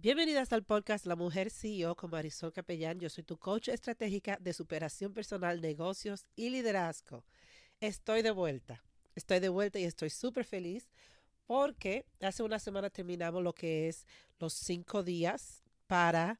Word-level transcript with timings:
Bienvenidas 0.00 0.52
al 0.52 0.62
podcast 0.62 1.06
La 1.06 1.16
Mujer 1.16 1.50
CEO 1.50 1.96
con 1.96 2.12
Marisol 2.12 2.52
Capellán. 2.52 3.00
Yo 3.00 3.10
soy 3.10 3.24
tu 3.24 3.36
coach 3.36 3.66
estratégica 3.66 4.38
de 4.40 4.52
superación 4.52 5.12
personal, 5.12 5.60
negocios 5.60 6.24
y 6.36 6.50
liderazgo. 6.50 7.24
Estoy 7.80 8.22
de 8.22 8.30
vuelta. 8.30 8.84
Estoy 9.16 9.40
de 9.40 9.48
vuelta 9.48 9.80
y 9.80 9.84
estoy 9.84 10.10
súper 10.10 10.44
feliz 10.44 10.88
porque 11.46 12.06
hace 12.20 12.44
una 12.44 12.60
semana 12.60 12.90
terminamos 12.90 13.42
lo 13.42 13.52
que 13.52 13.88
es 13.88 14.06
los 14.38 14.52
cinco 14.52 15.02
días 15.02 15.64
para 15.88 16.38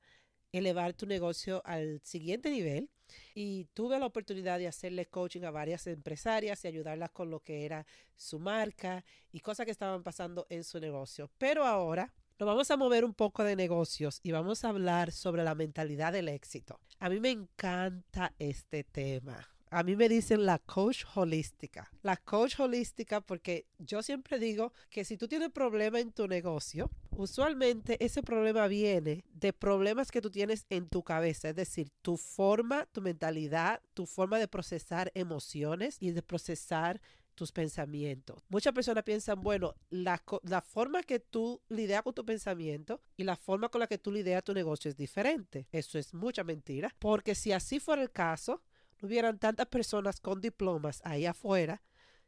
elevar 0.52 0.93
tu 0.93 1.06
negocio 1.06 1.61
al 1.64 2.00
siguiente 2.04 2.52
nivel 2.52 2.88
y 3.34 3.64
tuve 3.75 3.98
la 3.98 4.06
oportunidad 4.06 4.61
de 4.61 4.68
hacerle 4.68 5.06
coaching 5.06 5.43
a 5.43 5.50
varias 5.50 5.84
empresarias 5.88 6.64
y 6.64 6.68
ayudarlas 6.68 7.11
con 7.11 7.29
lo 7.29 7.40
que 7.40 7.64
era 7.64 7.84
su 8.14 8.38
marca 8.38 9.04
y 9.32 9.40
cosas 9.40 9.66
que 9.66 9.72
estaban 9.72 10.04
pasando 10.04 10.46
en 10.48 10.62
su 10.62 10.79
negocio. 10.79 11.29
Pero 11.38 11.66
ahora 11.66 12.14
nos 12.39 12.46
vamos 12.46 12.70
a 12.70 12.77
mover 12.77 13.05
un 13.05 13.14
poco 13.14 13.43
de 13.43 13.57
negocios 13.57 14.21
y 14.23 14.30
vamos 14.30 14.64
a 14.64 14.68
hablar 14.68 15.11
sobre 15.11 15.43
la 15.43 15.57
mentalidad 15.57 16.12
del 16.12 16.29
éxito. 16.29 16.79
A 17.00 17.08
mí 17.08 17.18
me 17.18 17.31
encanta 17.31 18.32
este 18.39 18.85
tema. 18.85 19.49
A 19.71 19.82
mí 19.82 19.96
me 19.96 20.08
dicen 20.08 20.46
la 20.46 20.59
coach 20.61 21.04
holística. 21.14 21.90
La 22.03 22.17
coach 22.17 22.59
holística 22.61 23.21
porque 23.21 23.67
yo 23.79 24.03
siempre 24.03 24.39
digo 24.39 24.72
que 24.89 25.04
si 25.04 25.18
tú 25.18 25.26
tienes 25.29 25.50
problema 25.50 26.00
en 26.00 26.12
tu 26.12 26.26
negocio, 26.29 26.90
usualmente 27.11 28.03
ese 28.03 28.22
problema 28.22 28.68
viene 28.68 29.25
de 29.32 29.53
problemas 29.53 30.11
que 30.11 30.23
tú 30.23 30.31
tienes 30.31 30.64
en 30.70 30.89
tu 30.89 31.03
cabeza, 31.03 31.50
es 31.50 31.57
decir, 31.57 31.90
tu 32.03 32.17
forma, 32.17 32.86
tu 32.92 33.03
mentalidad, 33.03 33.83
tu 33.95 34.06
forma 34.06 34.39
de 34.39 34.48
procesar 34.48 35.11
emociones 35.14 35.97
y 36.00 36.12
de 36.12 36.23
procesar 36.23 37.00
tus 37.38 37.52
pensamientos. 37.52 38.42
Muchas 38.48 38.72
personas 38.72 39.05
piensan, 39.05 39.41
bueno, 39.41 39.77
la, 39.91 40.20
forma 40.60 41.05
que 41.05 41.20
tú 41.20 41.62
lidias 41.69 42.02
con 42.02 42.12
tu 42.12 42.24
pensamiento 42.24 43.00
y 43.16 43.22
la 43.22 43.36
forma 43.36 43.69
con 43.69 43.78
la 43.78 43.86
que 43.86 43.97
tú 43.97 44.11
lidias 44.11 44.42
tu 44.42 44.52
negocio 44.52 44.88
es 44.88 44.97
diferente. 44.97 45.69
Eso 45.70 46.00
es 46.00 46.12
mucha 46.12 46.42
mentira, 46.42 46.92
porque 46.98 47.36
si 47.36 47.52
así 47.52 47.78
fuera 47.78 48.03
el 48.03 48.11
caso, 48.11 48.61
no 49.00 49.06
hubieran 49.06 49.39
tantas 49.39 49.69
personas 49.69 50.20
con 50.20 50.41
diplomas 50.41 51.00
ahí 51.05 51.27
afuera 51.27 51.80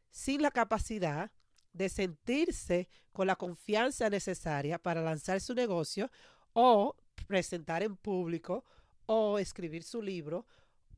sin 0.09 0.41
la 0.41 0.49
capacidad 0.49 1.29
de 1.73 1.89
sentirse 1.89 2.87
con 3.11 3.27
la 3.27 3.35
confianza 3.35 4.09
necesaria 4.09 4.79
para 4.79 5.01
lanzar 5.01 5.41
su 5.41 5.53
negocio 5.53 6.09
o 6.53 6.95
presentar 7.27 7.83
en 7.83 7.97
público 7.97 8.63
o 9.07 9.39
escribir 9.39 9.83
su 9.83 10.01
libro 10.01 10.45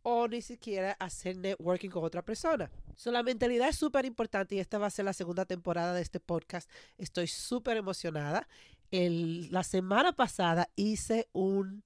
o 0.04 0.28
ni 0.28 0.42
siquiera 0.42 0.92
hacer 1.00 1.38
networking 1.38 1.90
con 1.90 2.04
otra 2.04 2.22
persona. 2.22 2.70
So, 2.96 3.12
la 3.12 3.24
mentalidad 3.24 3.70
es 3.70 3.78
súper 3.78 4.06
importante 4.06 4.56
y 4.56 4.60
esta 4.60 4.78
va 4.78 4.88
a 4.88 4.92
ser 4.92 5.06
la 5.06 5.14
segunda 5.14 5.46
temporada 5.46 5.94
de 5.94 6.02
este 6.02 6.20
podcast. 6.20 6.70
Estoy 6.98 7.28
súper 7.28 7.78
emocionada. 7.78 8.48
La 8.92 9.64
semana 9.64 10.12
pasada 10.14 10.70
hice 10.76 11.28
un 11.34 11.84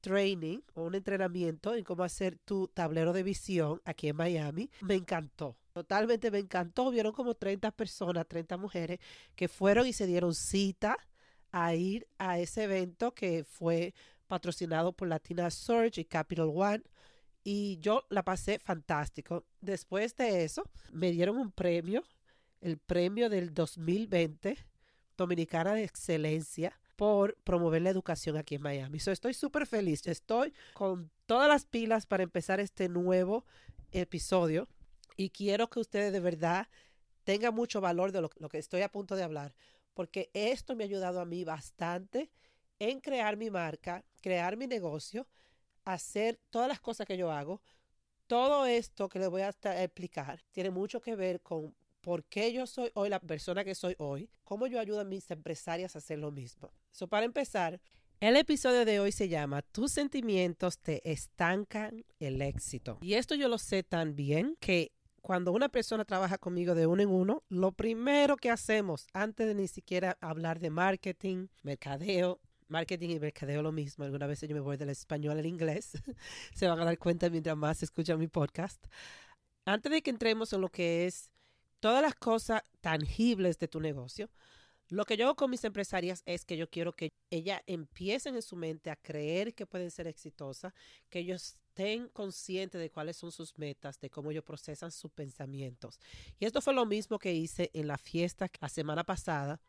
training 0.00 0.58
o 0.74 0.82
un 0.82 0.94
entrenamiento 0.94 1.74
en 1.74 1.82
cómo 1.82 2.02
hacer 2.02 2.36
tu 2.44 2.68
tablero 2.68 3.14
de 3.14 3.22
visión 3.22 3.80
aquí 3.86 4.08
en 4.08 4.16
Miami. 4.16 4.70
Me 4.82 4.96
encantó. 4.96 5.56
Totalmente 5.72 6.30
me 6.30 6.38
encantó. 6.38 6.90
Vieron 6.90 7.12
como 7.12 7.34
30 7.34 7.70
personas, 7.70 8.28
30 8.28 8.58
mujeres 8.58 8.98
que 9.34 9.48
fueron 9.48 9.86
y 9.86 9.94
se 9.94 10.06
dieron 10.06 10.34
cita 10.34 10.98
a 11.52 11.74
ir 11.74 12.06
a 12.18 12.38
ese 12.38 12.64
evento 12.64 13.14
que 13.14 13.44
fue 13.44 13.94
patrocinado 14.26 14.92
por 14.92 15.08
Latina 15.08 15.50
Search 15.50 15.98
y 15.98 16.04
Capital 16.04 16.50
One. 16.54 16.82
Y 17.44 17.78
yo 17.78 18.06
la 18.08 18.24
pasé 18.24 18.58
fantástico. 18.58 19.44
Después 19.60 20.16
de 20.16 20.44
eso, 20.44 20.64
me 20.90 21.12
dieron 21.12 21.36
un 21.36 21.52
premio, 21.52 22.02
el 22.62 22.78
premio 22.78 23.28
del 23.28 23.52
2020, 23.52 24.56
Dominicana 25.16 25.74
de 25.74 25.84
Excelencia 25.84 26.72
por 26.96 27.36
promover 27.44 27.82
la 27.82 27.90
educación 27.90 28.38
aquí 28.38 28.54
en 28.54 28.62
Miami. 28.62 28.98
So, 28.98 29.10
estoy 29.10 29.34
súper 29.34 29.66
feliz. 29.66 30.06
Estoy 30.06 30.54
con 30.72 31.10
todas 31.26 31.48
las 31.48 31.66
pilas 31.66 32.06
para 32.06 32.22
empezar 32.22 32.60
este 32.60 32.88
nuevo 32.88 33.44
episodio 33.92 34.66
y 35.16 35.30
quiero 35.30 35.68
que 35.68 35.80
ustedes 35.80 36.12
de 36.12 36.20
verdad 36.20 36.68
tengan 37.24 37.54
mucho 37.54 37.80
valor 37.80 38.10
de 38.12 38.22
lo, 38.22 38.30
lo 38.38 38.48
que 38.48 38.58
estoy 38.58 38.82
a 38.82 38.90
punto 38.90 39.16
de 39.16 39.22
hablar, 39.22 39.54
porque 39.92 40.30
esto 40.34 40.74
me 40.74 40.84
ha 40.84 40.86
ayudado 40.86 41.20
a 41.20 41.24
mí 41.24 41.44
bastante 41.44 42.30
en 42.78 43.00
crear 43.00 43.36
mi 43.36 43.50
marca, 43.50 44.04
crear 44.20 44.56
mi 44.56 44.66
negocio, 44.66 45.26
hacer 45.84 46.38
todas 46.50 46.68
las 46.68 46.80
cosas 46.80 47.06
que 47.06 47.16
yo 47.16 47.30
hago. 47.30 47.60
Todo 48.26 48.66
esto 48.66 49.08
que 49.08 49.18
les 49.18 49.28
voy 49.28 49.42
a 49.42 49.48
explicar 49.48 50.42
tiene 50.52 50.70
mucho 50.70 51.00
que 51.00 51.14
ver 51.14 51.40
con 51.42 51.74
por 52.00 52.24
qué 52.24 52.52
yo 52.52 52.66
soy 52.66 52.90
hoy 52.94 53.08
la 53.08 53.18
persona 53.18 53.64
que 53.64 53.74
soy 53.74 53.94
hoy, 53.98 54.30
cómo 54.44 54.66
yo 54.66 54.78
ayudo 54.78 55.00
a 55.00 55.04
mis 55.04 55.30
empresarias 55.30 55.94
a 55.94 55.98
hacer 55.98 56.18
lo 56.18 56.30
mismo. 56.30 56.70
So, 56.90 57.08
para 57.08 57.24
empezar, 57.24 57.80
el 58.20 58.36
episodio 58.36 58.84
de 58.84 59.00
hoy 59.00 59.10
se 59.10 59.28
llama 59.28 59.62
Tus 59.62 59.92
sentimientos 59.92 60.78
te 60.78 61.10
estancan 61.10 62.04
el 62.18 62.42
éxito. 62.42 62.98
Y 63.00 63.14
esto 63.14 63.34
yo 63.34 63.48
lo 63.48 63.58
sé 63.58 63.82
tan 63.82 64.16
bien 64.16 64.56
que 64.60 64.92
cuando 65.22 65.52
una 65.52 65.70
persona 65.70 66.04
trabaja 66.04 66.36
conmigo 66.36 66.74
de 66.74 66.86
uno 66.86 67.02
en 67.02 67.08
uno, 67.08 67.42
lo 67.48 67.72
primero 67.72 68.36
que 68.36 68.50
hacemos 68.50 69.06
antes 69.14 69.46
de 69.46 69.54
ni 69.54 69.68
siquiera 69.68 70.18
hablar 70.20 70.60
de 70.60 70.68
marketing, 70.68 71.48
mercadeo, 71.62 72.40
marketing 72.68 73.10
y 73.10 73.20
mercadeo 73.20 73.62
lo 73.62 73.72
mismo. 73.72 74.04
Algunas 74.04 74.28
veces 74.28 74.48
yo 74.48 74.54
me 74.54 74.60
voy 74.60 74.76
del 74.76 74.90
español 74.90 75.38
al 75.38 75.46
inglés. 75.46 75.92
Se 76.54 76.66
van 76.66 76.80
a 76.80 76.84
dar 76.84 76.98
cuenta 76.98 77.30
mientras 77.30 77.56
más 77.56 77.82
escuchan 77.82 78.18
mi 78.18 78.28
podcast. 78.28 78.84
Antes 79.64 79.90
de 79.90 80.02
que 80.02 80.10
entremos 80.10 80.52
en 80.52 80.60
lo 80.60 80.68
que 80.68 81.06
es 81.06 81.30
todas 81.80 82.02
las 82.02 82.14
cosas 82.14 82.62
tangibles 82.80 83.58
de 83.58 83.68
tu 83.68 83.80
negocio, 83.80 84.30
lo 84.88 85.06
que 85.06 85.16
yo 85.16 85.24
hago 85.24 85.36
con 85.36 85.50
mis 85.50 85.64
empresarias 85.64 86.22
es 86.26 86.44
que 86.44 86.56
yo 86.56 86.68
quiero 86.68 86.94
que 86.94 87.12
ellas 87.30 87.62
empiecen 87.66 88.36
en 88.36 88.42
su 88.42 88.54
mente 88.56 88.90
a 88.90 88.96
creer 88.96 89.54
que 89.54 89.66
pueden 89.66 89.90
ser 89.90 90.06
exitosas, 90.06 90.72
que 91.08 91.20
ellos 91.20 91.56
estén 91.68 92.08
conscientes 92.08 92.80
de 92.80 92.90
cuáles 92.90 93.16
son 93.16 93.32
sus 93.32 93.58
metas, 93.58 93.98
de 93.98 94.08
cómo 94.08 94.30
ellos 94.30 94.44
procesan 94.44 94.92
sus 94.92 95.10
pensamientos. 95.10 95.98
Y 96.38 96.44
esto 96.44 96.60
fue 96.60 96.74
lo 96.74 96.86
mismo 96.86 97.18
que 97.18 97.32
hice 97.32 97.70
en 97.72 97.88
la 97.88 97.98
fiesta 97.98 98.48
la 98.60 98.68
semana 98.68 99.02
pasada 99.02 99.60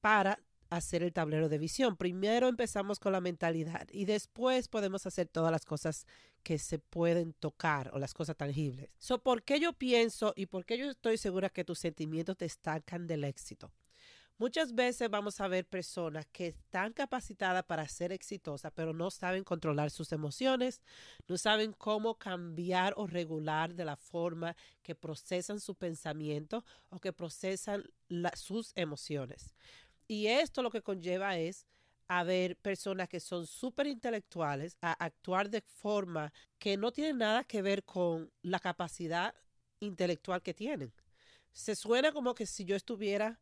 para 0.00 0.38
hacer 0.76 1.02
el 1.02 1.12
tablero 1.12 1.48
de 1.48 1.58
visión. 1.58 1.96
Primero 1.96 2.48
empezamos 2.48 2.98
con 2.98 3.12
la 3.12 3.20
mentalidad 3.20 3.86
y 3.90 4.06
después 4.06 4.68
podemos 4.68 5.06
hacer 5.06 5.28
todas 5.28 5.52
las 5.52 5.64
cosas 5.64 6.06
que 6.42 6.58
se 6.58 6.78
pueden 6.78 7.34
tocar 7.34 7.90
o 7.92 7.98
las 7.98 8.14
cosas 8.14 8.36
tangibles. 8.36 8.90
So, 8.98 9.22
¿Por 9.22 9.42
qué 9.42 9.60
yo 9.60 9.74
pienso 9.74 10.32
y 10.34 10.46
por 10.46 10.64
qué 10.64 10.78
yo 10.78 10.90
estoy 10.90 11.18
segura 11.18 11.50
que 11.50 11.64
tus 11.64 11.78
sentimientos 11.78 12.36
te 12.38 12.46
estancan 12.46 13.06
del 13.06 13.24
éxito? 13.24 13.70
Muchas 14.38 14.74
veces 14.74 15.08
vamos 15.08 15.40
a 15.40 15.46
ver 15.46 15.66
personas 15.66 16.26
que 16.32 16.48
están 16.48 16.92
capacitadas 16.94 17.62
para 17.64 17.86
ser 17.86 18.10
exitosas, 18.10 18.72
pero 18.74 18.92
no 18.92 19.10
saben 19.10 19.44
controlar 19.44 19.90
sus 19.90 20.10
emociones, 20.10 20.80
no 21.28 21.38
saben 21.38 21.72
cómo 21.72 22.16
cambiar 22.16 22.94
o 22.96 23.06
regular 23.06 23.74
de 23.74 23.84
la 23.84 23.96
forma 23.96 24.56
que 24.82 24.96
procesan 24.96 25.60
su 25.60 25.76
pensamiento 25.76 26.64
o 26.88 26.98
que 26.98 27.12
procesan 27.12 27.84
sus 28.34 28.72
emociones. 28.74 29.54
Y 30.12 30.26
esto 30.26 30.62
lo 30.62 30.70
que 30.70 30.82
conlleva 30.82 31.38
es 31.38 31.64
a 32.06 32.22
ver 32.22 32.58
personas 32.58 33.08
que 33.08 33.18
son 33.18 33.46
súper 33.46 33.86
intelectuales 33.86 34.76
a 34.82 34.92
actuar 34.92 35.48
de 35.48 35.62
forma 35.62 36.34
que 36.58 36.76
no 36.76 36.92
tiene 36.92 37.14
nada 37.14 37.44
que 37.44 37.62
ver 37.62 37.82
con 37.82 38.30
la 38.42 38.60
capacidad 38.60 39.34
intelectual 39.80 40.42
que 40.42 40.52
tienen. 40.52 40.92
Se 41.54 41.74
suena 41.74 42.12
como 42.12 42.34
que 42.34 42.44
si 42.44 42.66
yo 42.66 42.76
estuviera 42.76 43.40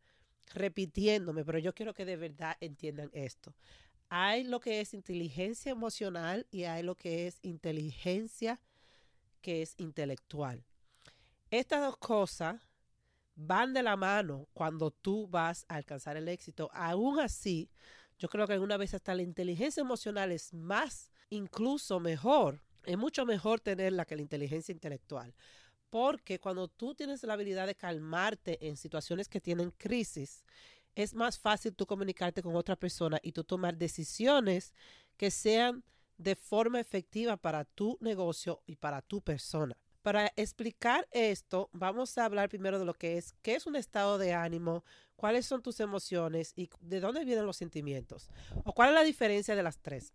repitiéndome, 0.55 1.45
pero 1.45 1.59
yo 1.59 1.75
quiero 1.75 1.93
que 1.93 2.05
de 2.05 2.17
verdad 2.17 2.57
entiendan 2.61 3.11
esto. 3.15 3.53
Hay 4.09 4.45
lo 4.45 4.61
que 4.61 4.81
es 4.81 4.95
inteligencia 4.95 5.73
emocional 5.73 6.47
y 6.53 6.65
hay 6.65 6.85
lo 6.85 6.95
que 6.95 7.27
es 7.27 7.41
inteligencia 7.43 8.61
que 9.43 9.63
es 9.63 9.75
intelectual. 9.77 10.63
Estas 11.51 11.81
dos 11.81 11.97
cosas 11.97 12.63
van 13.35 13.73
de 13.73 13.83
la 13.83 13.97
mano 13.97 14.49
cuando 14.53 14.91
tú 14.91 15.27
vas 15.29 15.65
a 15.69 15.77
alcanzar 15.77 16.17
el 16.17 16.29
éxito. 16.29 16.71
Aún 16.73 17.21
así, 17.21 17.71
yo 18.19 18.29
creo 18.29 18.47
que 18.47 18.53
alguna 18.53 18.77
vez 18.77 18.95
hasta 18.95 19.15
la 19.15 19.23
inteligencia 19.23 19.81
emocional 19.81 20.31
es 20.33 20.53
más, 20.53 21.11
incluso 21.31 22.01
mejor. 22.01 22.63
Es 22.85 22.99
mucho 22.99 23.25
mejor 23.25 23.61
tenerla 23.61 24.05
que 24.05 24.17
la 24.17 24.23
inteligencia 24.23 24.73
intelectual. 24.73 25.35
Porque 25.89 26.39
cuando 26.39 26.69
tú 26.69 26.95
tienes 26.95 27.23
la 27.25 27.35
habilidad 27.35 27.67
de 27.67 27.75
calmarte 27.75 28.69
en 28.69 28.77
situaciones 28.77 29.29
que 29.29 29.41
tienen 29.41 29.73
crisis, 29.73 30.45
es 30.95 31.15
más 31.15 31.39
fácil 31.39 31.75
tú 31.75 31.87
comunicarte 31.87 32.43
con 32.43 32.55
otra 32.57 32.77
persona 32.77 33.19
y 33.23 33.33
tú 33.33 33.45
tomar 33.45 33.77
decisiones 33.77 34.75
que 35.17 35.31
sean 35.31 35.85
de 36.19 36.37
forma 36.37 36.81
efectiva 36.81 37.37
para 37.37 37.65
tu 37.65 37.97
negocio 38.01 38.63
y 38.67 38.77
para 38.77 39.01
tu 39.01 39.23
persona. 39.23 39.77
Para 40.03 40.33
explicar 40.37 41.07
esto, 41.11 41.69
vamos 41.73 42.17
a 42.17 42.25
hablar 42.25 42.49
primero 42.49 42.79
de 42.79 42.87
lo 42.87 42.95
que 42.95 43.19
es, 43.19 43.35
qué 43.43 43.55
es 43.55 43.67
un 43.67 43.77
estado 43.77 44.17
de 44.17 44.33
ánimo, 44.33 44.83
cuáles 45.17 45.45
son 45.45 45.63
tus 45.63 45.79
emociones 45.81 46.55
y 46.57 46.71
de 46.81 47.01
dónde 47.01 47.25
vienen 47.25 47.45
los 47.45 47.59
sentimientos, 47.59 48.31
o 48.65 48.73
cuál 48.73 48.91
es 48.91 48.95
la 48.95 49.03
diferencia 49.03 49.55
de 49.55 49.63
las 49.63 49.79
tres. 49.79 50.15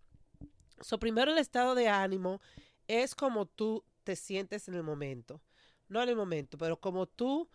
So, 0.82 0.98
primero 1.00 1.32
el 1.32 1.38
estado 1.38 1.76
de 1.76 1.88
ánimo 1.88 2.42
es 2.88 3.14
como 3.14 3.46
tú 3.46 3.84
te 4.04 4.16
sientes 4.16 4.68
en 4.68 4.74
el 4.74 4.84
momento, 4.84 5.42
no 5.88 6.02
en 6.02 6.10
el 6.10 6.16
momento, 6.16 6.58
pero 6.58 6.80
como 6.80 7.06
tú, 7.06 7.48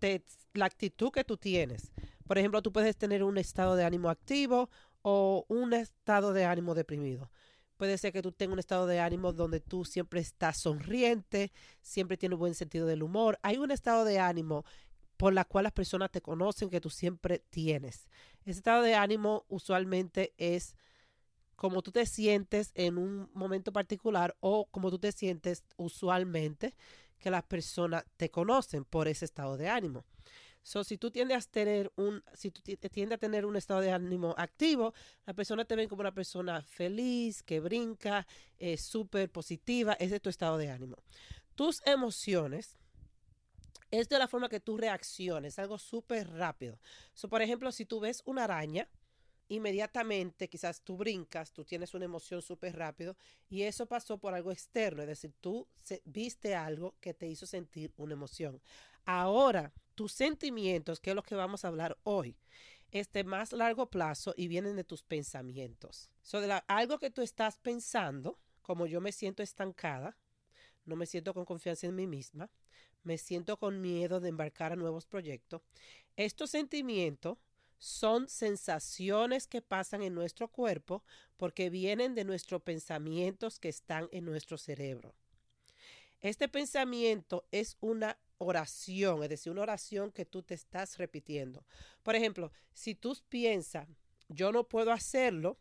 te, 0.00 0.24
la 0.54 0.64
actitud 0.64 1.12
que 1.12 1.24
tú 1.24 1.36
tienes. 1.36 1.92
Por 2.26 2.38
ejemplo, 2.38 2.62
tú 2.62 2.72
puedes 2.72 2.96
tener 2.96 3.22
un 3.22 3.38
estado 3.38 3.76
de 3.76 3.84
ánimo 3.84 4.10
activo 4.10 4.70
o 5.02 5.44
un 5.48 5.72
estado 5.72 6.32
de 6.32 6.44
ánimo 6.44 6.74
deprimido. 6.74 7.30
Puede 7.80 7.96
ser 7.96 8.12
que 8.12 8.20
tú 8.20 8.30
tengas 8.30 8.52
un 8.52 8.58
estado 8.58 8.86
de 8.86 9.00
ánimo 9.00 9.32
donde 9.32 9.58
tú 9.58 9.86
siempre 9.86 10.20
estás 10.20 10.58
sonriente, 10.58 11.50
siempre 11.80 12.18
tienes 12.18 12.34
un 12.34 12.40
buen 12.40 12.54
sentido 12.54 12.86
del 12.86 13.02
humor. 13.02 13.38
Hay 13.40 13.56
un 13.56 13.70
estado 13.70 14.04
de 14.04 14.18
ánimo 14.18 14.66
por 15.16 15.32
la 15.32 15.46
cual 15.46 15.62
las 15.62 15.72
personas 15.72 16.10
te 16.10 16.20
conocen 16.20 16.68
que 16.68 16.82
tú 16.82 16.90
siempre 16.90 17.38
tienes. 17.38 18.06
Ese 18.42 18.58
estado 18.58 18.82
de 18.82 18.96
ánimo 18.96 19.46
usualmente 19.48 20.34
es 20.36 20.76
como 21.56 21.80
tú 21.80 21.90
te 21.90 22.04
sientes 22.04 22.70
en 22.74 22.98
un 22.98 23.30
momento 23.32 23.72
particular 23.72 24.36
o 24.40 24.66
como 24.66 24.90
tú 24.90 24.98
te 24.98 25.10
sientes 25.10 25.64
usualmente 25.78 26.74
que 27.18 27.30
las 27.30 27.44
personas 27.44 28.04
te 28.18 28.30
conocen 28.30 28.84
por 28.84 29.08
ese 29.08 29.24
estado 29.24 29.56
de 29.56 29.70
ánimo. 29.70 30.04
So, 30.62 30.84
si 30.84 30.98
tú 30.98 31.10
tiendes 31.10 31.46
a 31.46 31.50
tener 31.50 31.90
un, 31.96 32.22
si 32.34 32.50
tú 32.50 32.60
tiendes 32.62 33.16
a 33.16 33.18
tener 33.18 33.46
un 33.46 33.56
estado 33.56 33.80
de 33.80 33.92
ánimo 33.92 34.34
activo, 34.36 34.92
la 35.26 35.34
persona 35.34 35.64
te 35.64 35.74
ven 35.74 35.88
como 35.88 36.00
una 36.00 36.14
persona 36.14 36.62
feliz, 36.62 37.42
que 37.42 37.60
brinca, 37.60 38.26
eh, 38.58 38.76
súper 38.76 39.30
positiva, 39.30 39.94
ese 39.94 40.16
es 40.16 40.22
tu 40.22 40.28
estado 40.28 40.58
de 40.58 40.70
ánimo. 40.70 40.96
Tus 41.54 41.82
emociones 41.86 42.76
es 43.90 44.08
de 44.08 44.18
la 44.18 44.28
forma 44.28 44.48
que 44.48 44.60
tú 44.60 44.76
reacciones, 44.76 45.58
algo 45.58 45.78
súper 45.78 46.28
rápido. 46.30 46.78
So, 47.14 47.28
por 47.28 47.42
ejemplo, 47.42 47.72
si 47.72 47.86
tú 47.86 48.00
ves 48.00 48.22
una 48.26 48.44
araña, 48.44 48.88
inmediatamente 49.50 50.48
quizás 50.48 50.80
tú 50.82 50.96
brincas, 50.96 51.52
tú 51.52 51.64
tienes 51.64 51.92
una 51.94 52.04
emoción 52.04 52.40
súper 52.40 52.76
rápido 52.76 53.16
y 53.48 53.62
eso 53.62 53.86
pasó 53.86 54.16
por 54.16 54.32
algo 54.32 54.52
externo, 54.52 55.02
es 55.02 55.08
decir, 55.08 55.32
tú 55.40 55.66
viste 56.04 56.54
algo 56.54 56.94
que 57.00 57.14
te 57.14 57.26
hizo 57.26 57.46
sentir 57.46 57.92
una 57.96 58.12
emoción. 58.12 58.62
Ahora, 59.04 59.72
tus 59.94 60.12
sentimientos, 60.12 61.00
que 61.00 61.10
es 61.10 61.16
lo 61.16 61.22
que 61.22 61.34
vamos 61.34 61.64
a 61.64 61.68
hablar 61.68 61.98
hoy, 62.02 62.36
es 62.90 63.12
de 63.12 63.24
más 63.24 63.52
largo 63.52 63.90
plazo 63.90 64.34
y 64.36 64.48
vienen 64.48 64.76
de 64.76 64.84
tus 64.84 65.02
pensamientos. 65.02 66.10
So, 66.22 66.40
algo 66.66 66.98
que 66.98 67.10
tú 67.10 67.22
estás 67.22 67.58
pensando, 67.58 68.38
como 68.62 68.86
yo 68.86 69.00
me 69.00 69.12
siento 69.12 69.42
estancada, 69.42 70.16
no 70.84 70.96
me 70.96 71.06
siento 71.06 71.34
con 71.34 71.44
confianza 71.44 71.86
en 71.86 71.94
mí 71.94 72.06
misma, 72.06 72.50
me 73.02 73.18
siento 73.18 73.58
con 73.58 73.80
miedo 73.80 74.20
de 74.20 74.28
embarcar 74.28 74.72
a 74.72 74.76
nuevos 74.76 75.06
proyectos. 75.06 75.62
Estos 76.16 76.50
sentimientos 76.50 77.38
son 77.78 78.28
sensaciones 78.28 79.46
que 79.46 79.62
pasan 79.62 80.02
en 80.02 80.14
nuestro 80.14 80.48
cuerpo 80.48 81.02
porque 81.36 81.70
vienen 81.70 82.14
de 82.14 82.24
nuestros 82.24 82.62
pensamientos 82.62 83.58
que 83.58 83.70
están 83.70 84.08
en 84.12 84.26
nuestro 84.26 84.58
cerebro. 84.58 85.14
Este 86.20 86.48
pensamiento 86.48 87.46
es 87.50 87.78
una 87.80 88.18
oración, 88.40 89.22
es 89.22 89.28
decir, 89.28 89.52
una 89.52 89.62
oración 89.62 90.10
que 90.10 90.24
tú 90.24 90.42
te 90.42 90.54
estás 90.54 90.98
repitiendo. 90.98 91.64
Por 92.02 92.16
ejemplo, 92.16 92.50
si 92.72 92.94
tú 92.94 93.16
piensas, 93.28 93.86
yo 94.28 94.50
no 94.50 94.66
puedo 94.66 94.92
hacerlo, 94.92 95.58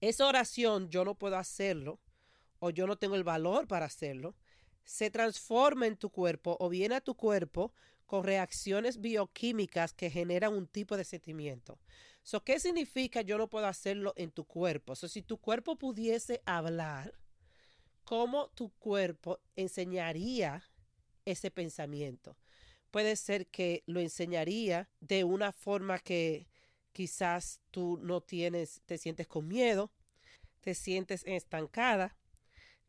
esa 0.00 0.26
oración, 0.26 0.90
yo 0.90 1.04
no 1.04 1.14
puedo 1.14 1.36
hacerlo, 1.36 1.98
o 2.58 2.70
yo 2.70 2.86
no 2.86 2.96
tengo 2.96 3.16
el 3.16 3.24
valor 3.24 3.66
para 3.66 3.86
hacerlo, 3.86 4.36
se 4.84 5.10
transforma 5.10 5.86
en 5.86 5.96
tu 5.96 6.10
cuerpo 6.10 6.56
o 6.60 6.68
viene 6.68 6.94
a 6.94 7.00
tu 7.00 7.14
cuerpo 7.14 7.72
con 8.06 8.24
reacciones 8.24 9.00
bioquímicas 9.00 9.92
que 9.94 10.10
generan 10.10 10.52
un 10.52 10.66
tipo 10.66 10.96
de 10.96 11.04
sentimiento. 11.04 11.78
So, 12.22 12.44
¿Qué 12.44 12.60
significa 12.60 13.22
yo 13.22 13.38
no 13.38 13.48
puedo 13.48 13.66
hacerlo 13.66 14.12
en 14.16 14.30
tu 14.30 14.44
cuerpo? 14.44 14.94
So, 14.94 15.08
si 15.08 15.22
tu 15.22 15.38
cuerpo 15.38 15.76
pudiese 15.76 16.42
hablar, 16.44 17.14
¿cómo 18.04 18.48
tu 18.50 18.70
cuerpo 18.74 19.40
enseñaría 19.56 20.69
ese 21.24 21.50
pensamiento? 21.50 22.36
Puede 22.90 23.16
ser 23.16 23.46
que 23.46 23.82
lo 23.86 24.00
enseñaría 24.00 24.88
de 25.00 25.24
una 25.24 25.52
forma 25.52 25.98
que 25.98 26.48
quizás 26.92 27.60
tú 27.70 27.98
no 28.02 28.20
tienes, 28.20 28.82
te 28.86 28.98
sientes 28.98 29.28
con 29.28 29.46
miedo, 29.46 29.92
te 30.60 30.74
sientes 30.74 31.22
estancada, 31.26 32.16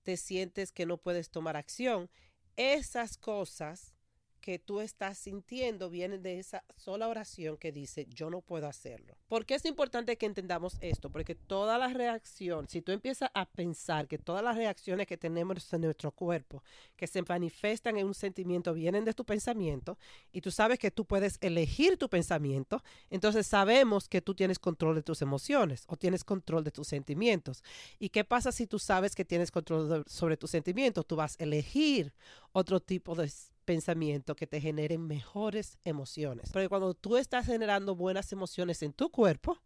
te 0.03 0.17
sientes 0.17 0.71
que 0.71 0.85
no 0.85 0.97
puedes 0.97 1.29
tomar 1.29 1.55
acción. 1.55 2.09
Esas 2.55 3.17
cosas 3.17 3.93
que 4.41 4.59
tú 4.59 4.81
estás 4.81 5.17
sintiendo 5.17 5.89
viene 5.89 6.17
de 6.17 6.39
esa 6.39 6.63
sola 6.75 7.07
oración 7.07 7.57
que 7.57 7.71
dice 7.71 8.07
yo 8.09 8.29
no 8.29 8.41
puedo 8.41 8.67
hacerlo. 8.67 9.15
¿Por 9.27 9.45
qué 9.45 9.55
es 9.55 9.65
importante 9.65 10.17
que 10.17 10.25
entendamos 10.25 10.77
esto? 10.81 11.09
Porque 11.11 11.35
toda 11.35 11.77
la 11.77 11.87
reacción, 11.87 12.67
si 12.67 12.81
tú 12.81 12.91
empiezas 12.91 13.29
a 13.33 13.45
pensar 13.45 14.07
que 14.07 14.17
todas 14.17 14.43
las 14.43 14.57
reacciones 14.57 15.07
que 15.07 15.17
tenemos 15.17 15.71
en 15.71 15.81
nuestro 15.81 16.11
cuerpo, 16.11 16.63
que 16.97 17.07
se 17.07 17.21
manifiestan 17.21 17.97
en 17.97 18.07
un 18.07 18.13
sentimiento, 18.13 18.73
vienen 18.73 19.05
de 19.05 19.13
tu 19.13 19.23
pensamiento, 19.23 19.97
y 20.31 20.41
tú 20.41 20.51
sabes 20.51 20.79
que 20.79 20.91
tú 20.91 21.05
puedes 21.05 21.37
elegir 21.41 21.97
tu 21.97 22.09
pensamiento, 22.09 22.83
entonces 23.09 23.45
sabemos 23.45 24.09
que 24.09 24.21
tú 24.21 24.33
tienes 24.33 24.59
control 24.59 24.95
de 24.95 25.03
tus 25.03 25.21
emociones 25.21 25.83
o 25.87 25.95
tienes 25.95 26.23
control 26.23 26.63
de 26.63 26.71
tus 26.71 26.87
sentimientos. 26.87 27.63
¿Y 27.99 28.09
qué 28.09 28.23
pasa 28.23 28.51
si 28.51 28.65
tú 28.65 28.79
sabes 28.79 29.15
que 29.15 29.23
tienes 29.23 29.51
control 29.51 30.03
sobre 30.07 30.35
tus 30.35 30.49
sentimientos? 30.49 31.05
Tú 31.05 31.15
vas 31.15 31.37
a 31.39 31.43
elegir 31.43 32.13
otro 32.53 32.79
tipo 32.79 33.15
de 33.15 33.31
pensamiento 33.71 34.35
que 34.35 34.47
te 34.47 34.59
generen 34.59 35.07
mejores 35.07 35.77
emociones. 35.85 36.51
Porque 36.51 36.67
cuando 36.67 36.93
tú 36.93 37.15
estás 37.15 37.45
generando 37.45 37.95
buenas 37.95 38.33
emociones 38.33 38.83
en 38.83 38.91
tu 38.91 39.09
cuerpo, 39.09 39.61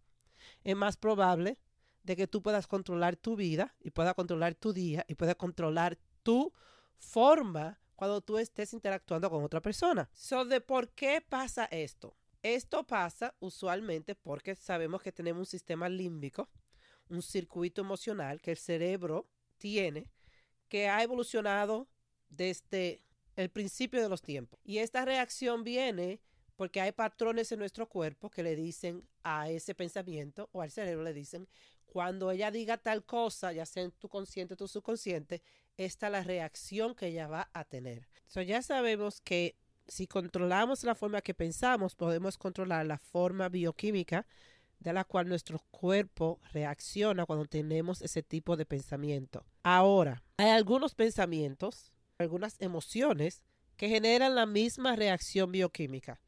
es 0.63 0.75
más 0.75 0.95
probable 0.95 1.57
de 2.03 2.15
que 2.15 2.27
tú 2.27 2.43
puedas 2.43 2.67
controlar 2.67 3.15
tu 3.15 3.35
vida 3.35 3.75
y 3.79 3.89
puedas 3.89 4.13
controlar 4.13 4.53
tu 4.53 4.73
día 4.73 5.03
y 5.07 5.15
puedas 5.15 5.37
controlar 5.37 5.97
tu 6.21 6.53
forma 6.99 7.79
cuando 7.95 8.21
tú 8.21 8.37
estés 8.37 8.73
interactuando 8.73 9.27
con 9.27 9.43
otra 9.43 9.59
persona. 9.59 10.07
So, 10.13 10.45
de 10.45 10.61
por 10.61 10.89
qué 10.89 11.19
pasa 11.27 11.65
esto? 11.65 12.15
Esto 12.43 12.85
pasa 12.85 13.33
usualmente 13.39 14.13
porque 14.13 14.55
sabemos 14.55 15.01
que 15.01 15.11
tenemos 15.11 15.39
un 15.39 15.45
sistema 15.47 15.89
límbico, 15.89 16.47
un 17.09 17.23
circuito 17.23 17.81
emocional 17.81 18.39
que 18.39 18.51
el 18.51 18.57
cerebro 18.57 19.27
tiene, 19.57 20.11
que 20.67 20.89
ha 20.89 21.01
evolucionado 21.01 21.87
desde 22.29 23.04
el 23.35 23.49
principio 23.49 24.01
de 24.01 24.09
los 24.09 24.21
tiempos. 24.21 24.59
Y 24.63 24.79
esta 24.79 25.05
reacción 25.05 25.63
viene 25.63 26.19
porque 26.55 26.81
hay 26.81 26.91
patrones 26.91 27.51
en 27.51 27.59
nuestro 27.59 27.87
cuerpo 27.87 28.29
que 28.29 28.43
le 28.43 28.55
dicen 28.55 29.07
a 29.23 29.49
ese 29.49 29.75
pensamiento 29.75 30.49
o 30.53 30.61
al 30.61 30.71
cerebro 30.71 31.03
le 31.03 31.13
dicen, 31.13 31.47
cuando 31.85 32.31
ella 32.31 32.51
diga 32.51 32.77
tal 32.77 33.03
cosa, 33.05 33.51
ya 33.51 33.65
sea 33.65 33.83
en 33.83 33.91
tu 33.91 34.09
consciente 34.09 34.53
o 34.53 34.57
tu 34.57 34.67
subconsciente, 34.67 35.41
esta 35.77 36.07
es 36.07 36.11
la 36.11 36.23
reacción 36.23 36.95
que 36.95 37.07
ella 37.07 37.27
va 37.27 37.49
a 37.53 37.65
tener. 37.65 38.07
So, 38.27 38.41
ya 38.41 38.61
sabemos 38.61 39.21
que 39.21 39.55
si 39.87 40.07
controlamos 40.07 40.83
la 40.83 40.95
forma 40.95 41.21
que 41.21 41.33
pensamos, 41.33 41.95
podemos 41.95 42.37
controlar 42.37 42.85
la 42.85 42.97
forma 42.97 43.49
bioquímica 43.49 44.25
de 44.79 44.93
la 44.93 45.03
cual 45.03 45.27
nuestro 45.27 45.59
cuerpo 45.71 46.39
reacciona 46.53 47.25
cuando 47.25 47.45
tenemos 47.45 48.01
ese 48.01 48.23
tipo 48.23 48.55
de 48.55 48.65
pensamiento. 48.65 49.45
Ahora, 49.63 50.23
hay 50.37 50.49
algunos 50.49 50.95
pensamientos 50.95 51.91
algunas 52.17 52.55
emociones 52.59 53.41
que 53.77 53.89
generan 53.89 54.35
la 54.35 54.45
misma 54.45 54.95
reacción 54.95 55.51
bioquímica. 55.51 56.21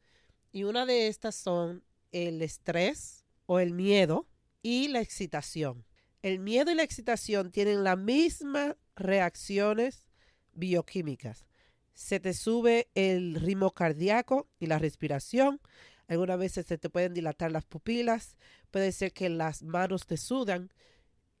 Y 0.52 0.64
una 0.64 0.86
de 0.86 1.08
estas 1.08 1.34
son 1.34 1.84
el 2.12 2.42
estrés 2.42 3.24
o 3.46 3.58
el 3.58 3.72
miedo 3.72 4.26
y 4.62 4.88
la 4.88 5.00
excitación. 5.00 5.84
El 6.22 6.40
miedo 6.40 6.70
y 6.70 6.74
la 6.74 6.82
excitación 6.82 7.50
tienen 7.50 7.84
las 7.84 7.98
mismas 7.98 8.76
reacciones 8.96 10.04
bioquímicas. 10.52 11.46
Se 11.94 12.20
te 12.20 12.34
sube 12.34 12.88
el 12.94 13.34
ritmo 13.34 13.72
cardíaco 13.72 14.48
y 14.58 14.66
la 14.66 14.78
respiración. 14.78 15.60
Algunas 16.06 16.38
veces 16.38 16.66
se 16.66 16.78
te 16.78 16.90
pueden 16.90 17.14
dilatar 17.14 17.50
las 17.50 17.64
pupilas. 17.64 18.36
Puede 18.70 18.92
ser 18.92 19.12
que 19.12 19.28
las 19.28 19.62
manos 19.62 20.06
te 20.06 20.16
sudan. 20.16 20.72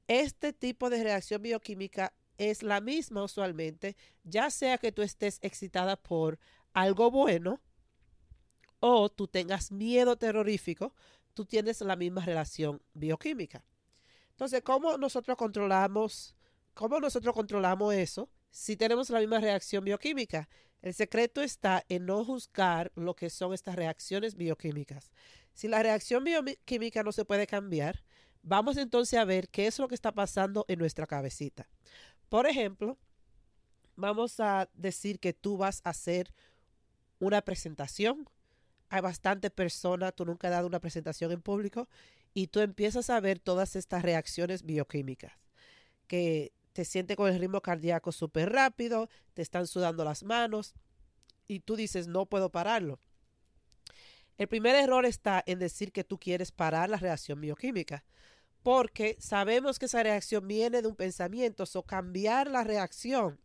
Este 0.06 0.52
tipo 0.52 0.90
de 0.90 1.02
reacción 1.04 1.42
bioquímica 1.42 2.14
es 2.38 2.62
la 2.62 2.80
misma 2.80 3.22
usualmente, 3.24 3.96
ya 4.24 4.50
sea 4.50 4.78
que 4.78 4.92
tú 4.92 5.02
estés 5.02 5.38
excitada 5.42 5.96
por 5.96 6.38
algo 6.72 7.10
bueno 7.10 7.60
o 8.80 9.08
tú 9.08 9.26
tengas 9.26 9.72
miedo 9.72 10.16
terrorífico, 10.16 10.94
tú 11.34 11.44
tienes 11.44 11.80
la 11.80 11.96
misma 11.96 12.24
relación 12.24 12.80
bioquímica. 12.94 13.64
Entonces, 14.30 14.62
¿cómo 14.62 14.96
nosotros 14.96 15.36
controlamos, 15.36 16.36
cómo 16.74 17.00
nosotros 17.00 17.34
controlamos 17.34 17.92
eso 17.94 18.30
si 18.50 18.76
tenemos 18.76 19.10
la 19.10 19.18
misma 19.18 19.40
reacción 19.40 19.84
bioquímica? 19.84 20.48
El 20.80 20.94
secreto 20.94 21.42
está 21.42 21.84
en 21.88 22.06
no 22.06 22.24
juzgar 22.24 22.92
lo 22.94 23.16
que 23.16 23.30
son 23.30 23.52
estas 23.52 23.74
reacciones 23.74 24.36
bioquímicas. 24.36 25.10
Si 25.52 25.66
la 25.66 25.82
reacción 25.82 26.22
bioquímica 26.22 27.02
no 27.02 27.10
se 27.10 27.24
puede 27.24 27.48
cambiar, 27.48 28.04
vamos 28.42 28.76
entonces 28.76 29.18
a 29.18 29.24
ver 29.24 29.48
qué 29.48 29.66
es 29.66 29.78
lo 29.80 29.88
que 29.88 29.96
está 29.96 30.12
pasando 30.12 30.64
en 30.68 30.78
nuestra 30.78 31.06
cabecita. 31.08 31.68
Por 32.28 32.46
ejemplo, 32.46 32.98
vamos 33.96 34.38
a 34.40 34.68
decir 34.74 35.18
que 35.18 35.32
tú 35.32 35.56
vas 35.56 35.80
a 35.84 35.90
hacer 35.90 36.32
una 37.18 37.42
presentación. 37.42 38.28
Hay 38.90 39.00
bastante 39.00 39.50
personas, 39.50 40.14
tú 40.14 40.24
nunca 40.24 40.48
has 40.48 40.52
dado 40.52 40.66
una 40.66 40.80
presentación 40.80 41.32
en 41.32 41.42
público 41.42 41.88
y 42.34 42.48
tú 42.48 42.60
empiezas 42.60 43.10
a 43.10 43.20
ver 43.20 43.38
todas 43.38 43.76
estas 43.76 44.02
reacciones 44.02 44.62
bioquímicas, 44.62 45.32
que 46.06 46.52
te 46.72 46.84
sientes 46.84 47.16
con 47.16 47.32
el 47.32 47.40
ritmo 47.40 47.60
cardíaco 47.60 48.12
súper 48.12 48.52
rápido, 48.52 49.08
te 49.34 49.42
están 49.42 49.66
sudando 49.66 50.04
las 50.04 50.22
manos 50.22 50.74
y 51.48 51.60
tú 51.60 51.76
dices, 51.76 52.06
no 52.06 52.26
puedo 52.26 52.50
pararlo. 52.50 53.00
El 54.36 54.46
primer 54.46 54.76
error 54.76 55.04
está 55.04 55.42
en 55.46 55.58
decir 55.58 55.90
que 55.90 56.04
tú 56.04 56.18
quieres 56.18 56.52
parar 56.52 56.88
la 56.88 56.98
reacción 56.98 57.40
bioquímica, 57.40 58.04
porque 58.62 59.16
sabemos 59.18 59.78
que 59.78 59.86
esa 59.86 60.02
reacción 60.02 60.46
viene 60.46 60.82
de 60.82 60.88
un 60.88 60.96
pensamiento, 60.96 61.64
o 61.72 61.82
cambiar 61.82 62.50
la 62.50 62.64
reacción 62.64 63.40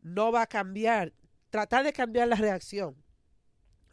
no 0.00 0.32
va 0.32 0.42
a 0.42 0.46
cambiar. 0.46 1.12
Tratar 1.50 1.84
de 1.84 1.92
cambiar 1.92 2.28
la 2.28 2.36
reacción 2.36 2.96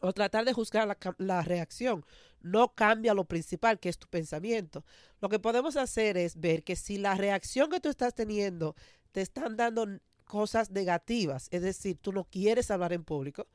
o 0.01 0.13
tratar 0.13 0.45
de 0.45 0.53
juzgar 0.53 0.88
la, 0.88 0.97
la, 1.17 1.41
reacción 1.41 2.05
no 2.41 2.73
cambia 2.73 3.13
lo 3.13 3.25
principal, 3.25 3.79
que 3.79 3.89
es 3.89 3.97
tu 3.97 4.07
pensamiento. 4.07 4.85
Lo 5.19 5.29
que 5.29 5.39
podemos 5.39 5.75
hacer 5.75 6.17
es 6.17 6.39
ver 6.39 6.63
que 6.63 6.75
si 6.75 6.97
la 6.97 7.15
reacción 7.15 7.69
que 7.69 7.81
tú 7.81 7.89
estás 7.89 8.13
teniendo 8.15 8.75
te 9.11 9.21
están 9.21 9.57
dando 9.57 9.85
cosas 10.23 10.71
negativas, 10.71 11.47
es 11.51 11.61
decir, 11.61 11.97
tú 11.99 12.13
no 12.13 12.23
quieres 12.23 12.71
hablar 12.71 12.93
en 12.93 13.03
público, 13.03 13.47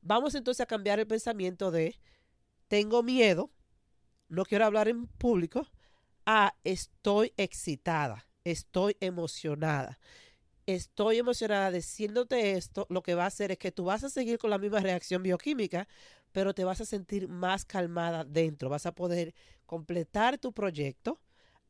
vamos 0.00 0.34
entonces 0.34 0.62
a 0.62 0.66
cambiar 0.66 0.98
el 0.98 1.06
pensamiento 1.06 1.70
de 1.70 2.00
tengo 2.68 3.02
miedo, 3.02 3.50
no 4.28 4.44
quiero 4.44 4.64
hablar 4.64 4.88
en 4.88 5.06
público, 5.06 5.68
a 6.26 6.54
estoy 6.64 7.32
excitada, 7.36 8.26
estoy 8.44 8.96
emocionada 9.00 9.98
estoy 10.66 11.18
emocionada 11.18 11.70
diciéndote 11.70 12.52
esto, 12.52 12.86
lo 12.88 13.02
que 13.02 13.14
va 13.14 13.24
a 13.24 13.28
hacer 13.28 13.50
es 13.52 13.58
que 13.58 13.72
tú 13.72 13.84
vas 13.84 14.04
a 14.04 14.10
seguir 14.10 14.38
con 14.38 14.50
la 14.50 14.58
misma 14.58 14.80
reacción 14.80 15.22
bioquímica, 15.22 15.88
pero 16.32 16.54
te 16.54 16.64
vas 16.64 16.80
a 16.80 16.86
sentir 16.86 17.28
más 17.28 17.64
calmada 17.64 18.24
dentro. 18.24 18.68
Vas 18.68 18.86
a 18.86 18.94
poder 18.94 19.34
completar 19.66 20.38
tu 20.38 20.52
proyecto 20.52 21.20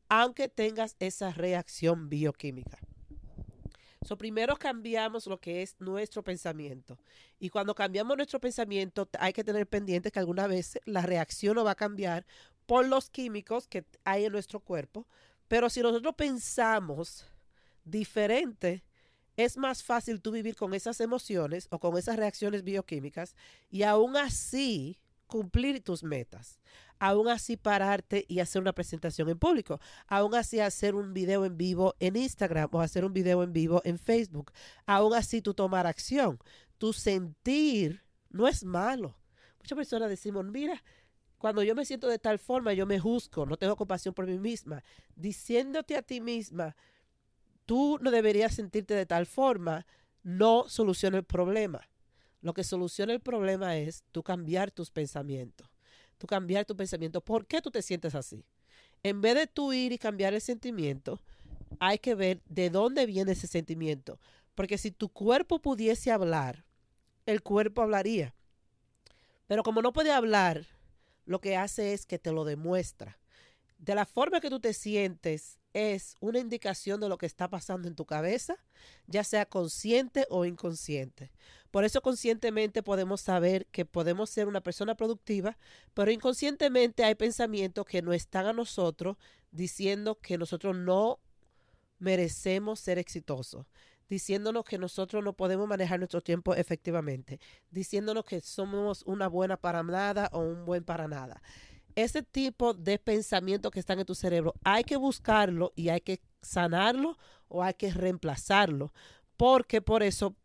aunque 0.09 0.47
tengas 0.47 0.95
esa 0.99 1.31
reacción 1.31 2.07
bioquímica. 2.09 2.77
So, 4.05 4.17
primero 4.17 4.57
cambiamos 4.57 5.27
lo 5.27 5.39
que 5.39 5.61
es 5.61 5.75
nuestro 5.79 6.23
pensamiento. 6.23 6.99
Y 7.39 7.49
cuando 7.49 7.73
cambiamos 7.73 8.17
nuestro 8.17 8.39
pensamiento, 8.39 9.09
hay 9.17 9.31
que 9.31 9.45
tener 9.45 9.65
pendiente 9.65 10.11
que 10.11 10.19
alguna 10.19 10.45
vez 10.45 10.77
la 10.85 11.03
reacción 11.03 11.55
no 11.55 11.63
va 11.63 11.71
a 11.71 11.75
cambiar 11.75 12.25
por 12.65 12.87
los 12.87 13.09
químicos 13.09 13.67
que 13.67 13.85
hay 14.03 14.25
en 14.25 14.31
nuestro 14.31 14.59
cuerpo. 14.59 15.07
Pero 15.47 15.69
si 15.69 15.81
nosotros 15.81 16.15
pensamos 16.15 17.25
diferente, 17.83 18.83
es 19.35 19.57
más 19.57 19.83
fácil 19.83 20.21
tú 20.21 20.31
vivir 20.31 20.55
con 20.55 20.73
esas 20.73 20.99
emociones 20.99 21.67
o 21.71 21.79
con 21.79 21.97
esas 21.97 22.17
reacciones 22.17 22.63
bioquímicas 22.63 23.35
y 23.69 23.83
aún 23.83 24.15
así 24.15 24.99
cumplir 25.27 25.81
tus 25.83 26.03
metas. 26.03 26.59
Aún 26.99 27.27
así 27.27 27.57
pararte 27.57 28.23
y 28.27 28.39
hacer 28.39 28.61
una 28.61 28.73
presentación 28.73 29.27
en 29.29 29.39
público. 29.39 29.79
Aún 30.07 30.35
así 30.35 30.59
hacer 30.59 30.95
un 30.95 31.13
video 31.13 31.43
en 31.43 31.57
vivo 31.57 31.95
en 31.99 32.15
Instagram 32.15 32.69
o 32.71 32.81
hacer 32.81 33.03
un 33.03 33.13
video 33.13 33.43
en 33.43 33.51
vivo 33.51 33.81
en 33.83 33.97
Facebook. 33.97 34.51
Aún 34.85 35.13
así 35.13 35.41
tú 35.41 35.53
tomar 35.53 35.87
acción. 35.87 36.39
Tu 36.77 36.93
sentir 36.93 38.03
no 38.29 38.47
es 38.47 38.63
malo. 38.63 39.17
Muchas 39.57 39.75
personas 39.75 40.09
decimos, 40.09 40.45
mira, 40.45 40.83
cuando 41.43 41.61
yo 41.61 41.75
me 41.75 41.83
siento 41.83 42.07
de 42.07 42.19
tal 42.19 42.39
forma, 42.39 42.71
yo 42.71 42.85
me 42.85 43.01
juzgo, 43.01 43.45
no 43.45 43.57
tengo 43.57 43.75
compasión 43.75 44.13
por 44.13 44.25
mí 44.25 44.39
misma. 44.39 44.81
Diciéndote 45.17 45.97
a 45.97 46.01
ti 46.01 46.21
misma, 46.21 46.73
tú 47.65 47.99
no 48.01 48.11
deberías 48.11 48.55
sentirte 48.55 48.93
de 48.93 49.05
tal 49.05 49.25
forma, 49.25 49.85
no 50.23 50.69
soluciona 50.69 51.17
el 51.17 51.25
problema. 51.25 51.81
Lo 52.39 52.53
que 52.53 52.63
soluciona 52.63 53.11
el 53.11 53.19
problema 53.19 53.75
es 53.75 54.05
tú 54.13 54.23
cambiar 54.23 54.71
tus 54.71 54.89
pensamientos. 54.89 55.67
Tú 56.17 56.27
cambiar 56.27 56.63
tu 56.63 56.77
pensamiento. 56.77 57.19
¿Por 57.19 57.45
qué 57.45 57.61
tú 57.61 57.71
te 57.71 57.81
sientes 57.81 58.15
así? 58.15 58.45
En 59.03 59.19
vez 59.19 59.35
de 59.35 59.45
tú 59.45 59.73
ir 59.73 59.91
y 59.91 59.97
cambiar 59.97 60.33
el 60.33 60.39
sentimiento, 60.39 61.19
hay 61.77 61.99
que 61.99 62.15
ver 62.15 62.41
de 62.45 62.69
dónde 62.69 63.05
viene 63.05 63.33
ese 63.33 63.47
sentimiento. 63.47 64.17
Porque 64.55 64.77
si 64.77 64.91
tu 64.91 65.09
cuerpo 65.09 65.59
pudiese 65.59 66.09
hablar, 66.09 66.63
el 67.25 67.43
cuerpo 67.43 67.81
hablaría. 67.81 68.33
Pero 69.47 69.61
como 69.61 69.81
no 69.81 69.91
puede 69.91 70.13
hablar, 70.13 70.65
lo 71.25 71.41
que 71.41 71.57
hace 71.57 71.93
es 71.93 72.05
que 72.05 72.19
te 72.19 72.31
lo 72.31 72.45
demuestra. 72.45 73.19
De 73.77 73.95
la 73.95 74.05
forma 74.05 74.39
que 74.39 74.49
tú 74.49 74.59
te 74.59 74.73
sientes 74.73 75.59
es 75.73 76.15
una 76.19 76.39
indicación 76.39 76.99
de 77.01 77.09
lo 77.09 77.17
que 77.17 77.25
está 77.25 77.49
pasando 77.49 77.87
en 77.87 77.95
tu 77.95 78.05
cabeza, 78.05 78.55
ya 79.07 79.23
sea 79.23 79.45
consciente 79.45 80.25
o 80.29 80.45
inconsciente. 80.45 81.31
Por 81.71 81.83
eso 81.83 82.01
conscientemente 82.01 82.83
podemos 82.83 83.21
saber 83.21 83.65
que 83.67 83.83
podemos 83.83 84.29
ser 84.29 84.47
una 84.47 84.61
persona 84.61 84.95
productiva, 84.95 85.57
pero 85.93 86.11
inconscientemente 86.11 87.03
hay 87.03 87.15
pensamientos 87.15 87.85
que 87.85 88.01
no 88.01 88.13
están 88.13 88.45
a 88.45 88.53
nosotros 88.53 89.17
diciendo 89.51 90.19
que 90.19 90.37
nosotros 90.37 90.75
no 90.75 91.19
merecemos 91.99 92.79
ser 92.79 92.99
exitosos, 92.99 93.65
diciéndonos 94.13 94.63
que 94.63 94.77
nosotros 94.77 95.23
no 95.23 95.33
podemos 95.33 95.67
manejar 95.67 95.97
nuestro 95.97 96.21
tiempo 96.21 96.53
efectivamente, 96.53 97.39
diciéndonos 97.71 98.25
que 98.25 98.41
somos 98.41 99.01
una 99.07 99.27
buena 99.27 99.57
para 99.57 99.81
nada 99.81 100.29
o 100.33 100.39
un 100.39 100.65
buen 100.65 100.83
para 100.83 101.07
nada 101.07 101.41
ese 101.95 102.23
tipo 102.23 102.73
de 102.73 102.97
pensamiento 102.97 103.71
que 103.71 103.79
están 103.79 103.99
en 103.99 104.05
tu 104.05 104.15
cerebro 104.15 104.55
hay 104.63 104.83
que 104.83 104.95
buscarlo 104.95 105.73
y 105.75 105.89
hay 105.89 106.01
que 106.01 106.21
sanarlo 106.41 107.17
o 107.47 107.63
hay 107.63 107.73
que 107.75 107.91
reemplazarlo. 107.91 108.93
Porque 109.37 109.81
por 109.81 110.03
eso, 110.03 110.35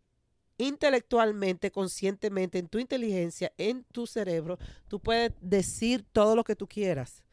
intelectualmente, 0.58 1.70
conscientemente, 1.70 2.58
en 2.58 2.68
tu 2.68 2.78
inteligencia, 2.78 3.52
en 3.58 3.84
tu 3.84 4.06
cerebro, 4.06 4.58
tú 4.88 5.00
puedes 5.00 5.32
decir 5.40 6.04
todo 6.12 6.36
lo 6.36 6.44
que 6.44 6.56
tú 6.56 6.66
quieras. 6.66 7.24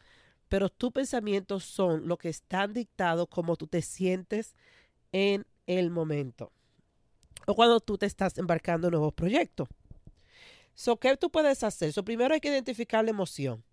Pero 0.47 0.69
tus 0.69 0.91
pensamientos 0.91 1.65
son 1.65 2.07
lo 2.07 2.17
que 2.17 2.29
están 2.29 2.73
dictados 2.73 3.27
como 3.29 3.57
tú 3.57 3.67
te 3.67 3.81
sientes 3.81 4.55
en 5.11 5.45
el 5.67 5.91
momento. 5.91 6.51
O 7.47 7.55
cuando 7.55 7.79
tú 7.79 7.97
te 7.97 8.05
estás 8.05 8.37
embarcando 8.37 8.87
en 8.87 8.91
nuevos 8.91 9.13
proyectos. 9.13 9.67
So, 10.73 10.97
¿Qué 10.97 11.15
tú 11.15 11.29
puedes 11.29 11.63
hacer? 11.63 11.93
So, 11.93 12.03
primero 12.03 12.33
hay 12.33 12.39
que 12.39 12.49
identificar 12.49 13.03
la 13.03 13.11
emoción. 13.11 13.63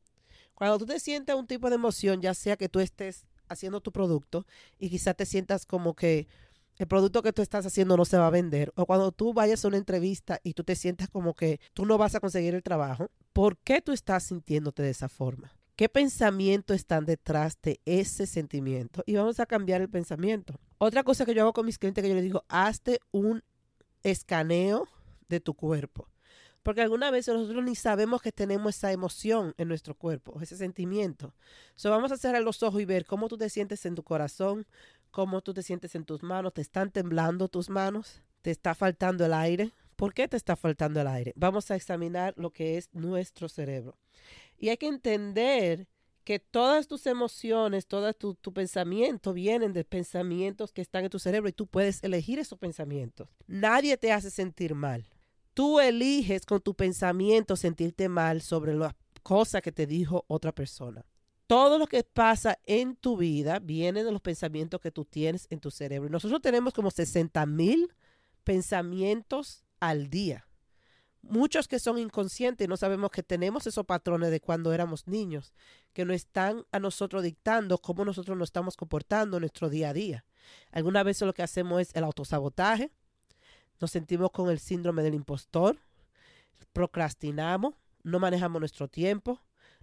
Cuando 0.54 0.78
tú 0.78 0.86
te 0.86 1.00
sientas 1.00 1.36
un 1.36 1.46
tipo 1.46 1.68
de 1.68 1.74
emoción, 1.74 2.20
ya 2.20 2.34
sea 2.34 2.56
que 2.56 2.68
tú 2.68 2.78
estés 2.80 3.26
haciendo 3.48 3.80
tu 3.80 3.92
producto 3.92 4.46
y 4.78 4.90
quizás 4.90 5.16
te 5.16 5.26
sientas 5.26 5.66
como 5.66 5.94
que 5.94 6.28
el 6.78 6.86
producto 6.86 7.22
que 7.22 7.32
tú 7.32 7.42
estás 7.42 7.66
haciendo 7.66 7.96
no 7.96 8.04
se 8.04 8.16
va 8.16 8.26
a 8.26 8.30
vender, 8.30 8.72
o 8.76 8.86
cuando 8.86 9.12
tú 9.12 9.34
vayas 9.34 9.64
a 9.64 9.68
una 9.68 9.76
entrevista 9.76 10.40
y 10.42 10.54
tú 10.54 10.64
te 10.64 10.74
sientas 10.74 11.08
como 11.08 11.34
que 11.34 11.60
tú 11.74 11.84
no 11.84 11.98
vas 11.98 12.14
a 12.14 12.20
conseguir 12.20 12.54
el 12.54 12.62
trabajo, 12.62 13.10
¿por 13.32 13.58
qué 13.58 13.82
tú 13.82 13.92
estás 13.92 14.24
sintiéndote 14.24 14.82
de 14.82 14.90
esa 14.90 15.08
forma? 15.08 15.52
¿Qué 15.76 15.88
pensamiento 15.88 16.74
están 16.74 17.04
detrás 17.04 17.58
de 17.62 17.80
ese 17.84 18.26
sentimiento? 18.26 19.02
Y 19.06 19.14
vamos 19.14 19.40
a 19.40 19.46
cambiar 19.46 19.80
el 19.80 19.88
pensamiento. 19.88 20.54
Otra 20.84 21.04
cosa 21.04 21.24
que 21.24 21.32
yo 21.32 21.42
hago 21.42 21.52
con 21.52 21.64
mis 21.64 21.78
clientes 21.78 22.02
que 22.02 22.08
yo 22.08 22.16
les 22.16 22.24
digo, 22.24 22.44
hazte 22.48 22.98
un 23.12 23.44
escaneo 24.02 24.88
de 25.28 25.38
tu 25.38 25.54
cuerpo. 25.54 26.08
Porque 26.64 26.82
alguna 26.82 27.12
vez 27.12 27.28
nosotros 27.28 27.62
ni 27.62 27.76
sabemos 27.76 28.20
que 28.20 28.32
tenemos 28.32 28.74
esa 28.74 28.90
emoción 28.90 29.54
en 29.58 29.68
nuestro 29.68 29.94
cuerpo, 29.94 30.40
ese 30.40 30.56
sentimiento. 30.56 31.36
So, 31.76 31.88
vamos 31.90 32.10
a 32.10 32.16
cerrar 32.16 32.42
los 32.42 32.64
ojos 32.64 32.82
y 32.82 32.84
ver 32.84 33.06
cómo 33.06 33.28
tú 33.28 33.38
te 33.38 33.48
sientes 33.48 33.86
en 33.86 33.94
tu 33.94 34.02
corazón, 34.02 34.66
cómo 35.12 35.40
tú 35.40 35.54
te 35.54 35.62
sientes 35.62 35.94
en 35.94 36.04
tus 36.04 36.24
manos. 36.24 36.52
¿Te 36.52 36.62
están 36.62 36.90
temblando 36.90 37.46
tus 37.46 37.70
manos? 37.70 38.20
¿Te 38.40 38.50
está 38.50 38.74
faltando 38.74 39.24
el 39.24 39.34
aire? 39.34 39.70
¿Por 39.94 40.12
qué 40.14 40.26
te 40.26 40.36
está 40.36 40.56
faltando 40.56 41.00
el 41.00 41.06
aire? 41.06 41.32
Vamos 41.36 41.70
a 41.70 41.76
examinar 41.76 42.34
lo 42.36 42.50
que 42.50 42.76
es 42.76 42.88
nuestro 42.92 43.48
cerebro. 43.48 43.96
Y 44.58 44.70
hay 44.70 44.78
que 44.78 44.88
entender 44.88 45.86
que 46.24 46.38
todas 46.38 46.86
tus 46.88 47.06
emociones, 47.06 47.86
todo 47.86 48.12
tu, 48.14 48.34
tu, 48.34 48.52
pensamiento 48.52 49.32
vienen 49.32 49.72
de 49.72 49.84
pensamientos 49.84 50.72
que 50.72 50.82
están 50.82 51.04
en 51.04 51.10
tu 51.10 51.18
cerebro 51.18 51.48
y 51.48 51.52
tú 51.52 51.66
puedes 51.66 52.02
elegir 52.02 52.38
esos 52.38 52.58
pensamientos. 52.58 53.28
Nadie 53.46 53.96
te 53.96 54.12
hace 54.12 54.30
sentir 54.30 54.74
mal. 54.74 55.08
Tú 55.54 55.80
eliges 55.80 56.46
con 56.46 56.60
tu 56.60 56.74
pensamiento 56.74 57.56
sentirte 57.56 58.08
mal 58.08 58.40
sobre 58.40 58.74
las 58.74 58.94
cosas 59.22 59.62
que 59.62 59.72
te 59.72 59.86
dijo 59.86 60.24
otra 60.28 60.52
persona. 60.52 61.04
Todo 61.46 61.78
lo 61.78 61.86
que 61.86 62.02
pasa 62.04 62.58
en 62.64 62.96
tu 62.96 63.16
vida 63.16 63.58
viene 63.58 64.04
de 64.04 64.12
los 64.12 64.22
pensamientos 64.22 64.80
que 64.80 64.90
tú 64.90 65.04
tienes 65.04 65.46
en 65.50 65.60
tu 65.60 65.70
cerebro. 65.70 66.08
nosotros 66.08 66.40
tenemos 66.40 66.72
como 66.72 66.90
60 66.90 67.44
mil 67.46 67.92
pensamientos 68.44 69.64
al 69.80 70.08
día. 70.08 70.46
Muchos 71.22 71.68
que 71.68 71.78
son 71.78 71.98
inconscientes, 71.98 72.68
no 72.68 72.76
sabemos 72.76 73.10
que 73.10 73.22
tenemos 73.22 73.66
esos 73.66 73.86
patrones 73.86 74.30
de 74.30 74.40
cuando 74.40 74.72
éramos 74.72 75.06
niños, 75.06 75.52
que 75.92 76.04
nos 76.04 76.16
están 76.16 76.66
a 76.72 76.80
nosotros 76.80 77.22
dictando 77.22 77.78
cómo 77.78 78.04
nosotros 78.04 78.36
nos 78.36 78.48
estamos 78.48 78.76
comportando 78.76 79.36
en 79.36 79.42
nuestro 79.42 79.70
día 79.70 79.90
a 79.90 79.92
día. 79.92 80.24
Algunas 80.72 81.04
veces 81.04 81.26
lo 81.26 81.32
que 81.32 81.44
hacemos 81.44 81.80
es 81.80 81.94
el 81.94 82.02
autosabotaje, 82.04 82.90
nos 83.80 83.92
sentimos 83.92 84.32
con 84.32 84.50
el 84.50 84.58
síndrome 84.58 85.02
del 85.02 85.14
impostor, 85.14 85.78
procrastinamos, 86.72 87.74
no 88.02 88.18
manejamos 88.18 88.60
nuestro 88.60 88.88
tiempo, 88.88 89.40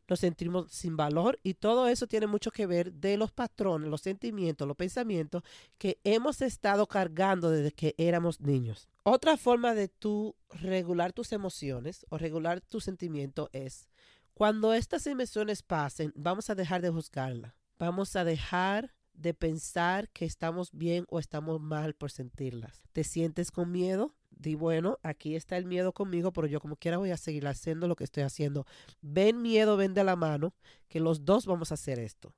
nos 0.09 0.19
sentimos 0.19 0.71
sin 0.71 0.97
valor 0.97 1.39
y 1.43 1.53
todo 1.53 1.87
eso 1.87 2.07
tiene 2.07 2.27
mucho 2.27 2.51
que 2.51 2.65
ver 2.65 2.93
de 2.93 3.17
los 3.17 3.31
patrones, 3.31 3.89
los 3.89 4.01
sentimientos, 4.01 4.67
los 4.67 4.77
pensamientos 4.77 5.43
que 5.77 5.99
hemos 6.03 6.41
estado 6.41 6.87
cargando 6.87 7.51
desde 7.51 7.71
que 7.71 7.95
éramos 7.97 8.41
niños. 8.41 8.89
Otra 9.03 9.37
forma 9.37 9.73
de 9.73 9.87
tú 9.87 10.35
regular 10.49 11.13
tus 11.13 11.31
emociones 11.31 12.05
o 12.09 12.17
regular 12.17 12.61
tu 12.61 12.81
sentimiento 12.81 13.49
es 13.53 13.87
cuando 14.33 14.73
estas 14.73 15.05
emociones 15.05 15.61
pasen, 15.63 16.13
vamos 16.15 16.49
a 16.49 16.55
dejar 16.55 16.81
de 16.81 16.89
juzgarla. 16.89 17.55
Vamos 17.77 18.15
a 18.15 18.23
dejar 18.23 18.93
de 19.13 19.33
pensar 19.33 20.09
que 20.09 20.25
estamos 20.25 20.71
bien 20.71 21.05
o 21.09 21.19
estamos 21.19 21.59
mal 21.59 21.93
por 21.93 22.09
sentirlas. 22.09 22.81
¿Te 22.93 23.03
sientes 23.03 23.51
con 23.51 23.71
miedo? 23.71 24.15
Di, 24.39 24.55
bueno, 24.55 24.97
aquí 25.03 25.35
está 25.35 25.57
el 25.57 25.65
miedo 25.65 25.93
conmigo, 25.93 26.31
pero 26.33 26.47
yo 26.47 26.59
como 26.59 26.77
quiera 26.77 26.97
voy 26.97 27.11
a 27.11 27.17
seguir 27.17 27.45
haciendo 27.45 27.87
lo 27.87 27.95
que 27.95 28.05
estoy 28.05 28.23
haciendo. 28.23 28.65
Ven 29.01 29.41
miedo, 29.41 29.77
ven 29.77 29.93
de 29.93 30.03
la 30.03 30.15
mano, 30.15 30.53
que 30.87 30.99
los 30.99 31.25
dos 31.25 31.45
vamos 31.45 31.71
a 31.71 31.75
hacer 31.75 31.99
esto. 31.99 32.33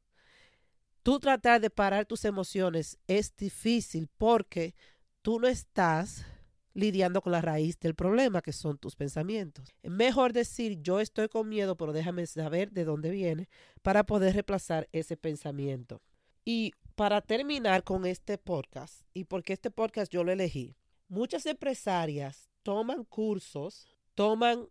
Tú 1.03 1.20
tratar 1.20 1.62
de 1.62 1.70
parar 1.70 2.05
tus 2.05 2.25
emociones 2.25 2.98
es 3.08 3.36
difícil 3.36 4.10
porque 4.17 4.75
tú 5.22 5.39
no 5.39 5.48
estás 5.48 6.25
lidiando 6.74 7.22
con 7.22 7.31
la 7.31 7.41
raíz 7.41 7.79
del 7.79 7.96
problema, 7.96 8.41
que 8.41 8.53
son 8.53 8.77
tus 8.77 8.96
pensamientos. 8.96 9.74
Es 9.84 9.91
mejor 9.91 10.34
decir, 10.34 10.81
yo 10.81 11.00
estoy 11.00 11.27
con 11.27 11.50
miedo, 11.50 11.75
pero 11.75 11.93
déjame 11.93 12.25
saber 12.25 12.72
de 12.72 12.86
dónde 12.86 13.10
viene 13.12 13.50
para 13.81 14.05
poder 14.05 14.34
reemplazar 14.34 14.88
ese 14.91 15.17
pensamiento. 15.17 16.01
Y 16.46 16.74
para 16.96 17.22
terminar 17.22 17.84
con 17.84 18.05
este 18.05 18.38
podcast, 18.38 19.03
y 19.13 19.25
porque 19.25 19.53
este 19.53 19.72
podcast 19.72 20.12
yo 20.12 20.24
lo 20.24 20.31
elegí, 20.31 20.75
muchas 21.11 21.45
empresarias 21.45 22.49
toman 22.63 23.03
cursos, 23.03 23.85
toman 24.15 24.67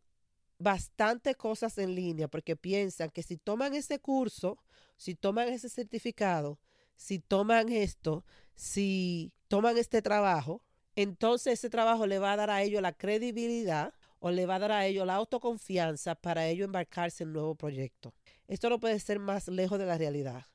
bastante 0.59 1.35
cosas 1.35 1.77
en 1.79 1.95
línea 1.95 2.29
porque 2.29 2.57
piensan 2.57 3.11
que 3.11 3.23
si 3.23 3.37
toman 3.37 3.75
ese 3.75 3.99
curso, 4.01 4.59
si 4.97 5.15
toman 5.15 5.49
ese 5.49 5.69
certificado, 5.69 6.59
si 6.97 7.19
toman 7.19 7.69
esto, 7.71 8.25
si 8.55 9.33
toman 9.49 9.77
este 9.77 10.01
trabajo, 10.01 10.63
entonces 10.97 11.55
ese 11.55 11.69
trabajo 11.69 12.07
le 12.07 12.19
va 12.19 12.33
a 12.33 12.37
dar 12.37 12.51
a 12.51 12.63
ellos 12.63 12.81
la 12.81 12.93
credibilidad 12.93 13.93
o 14.19 14.31
le 14.31 14.47
va 14.47 14.57
a 14.57 14.61
dar 14.61 14.73
a 14.73 14.87
ellos 14.87 15.07
la 15.07 15.17
autoconfianza 15.17 16.15
para 16.15 16.47
ellos 16.47 16.65
embarcarse 16.65 17.23
en 17.23 17.31
un 17.31 17.35
nuevo 17.35 17.55
proyecto. 17.55 18.15
Esto 18.49 18.71
no 18.71 18.81
puede 18.81 18.99
ser 18.99 19.19
más 19.19 19.49
lejos 19.49 19.79
de 19.79 19.87
la 19.87 19.99
realidad. 19.99 20.47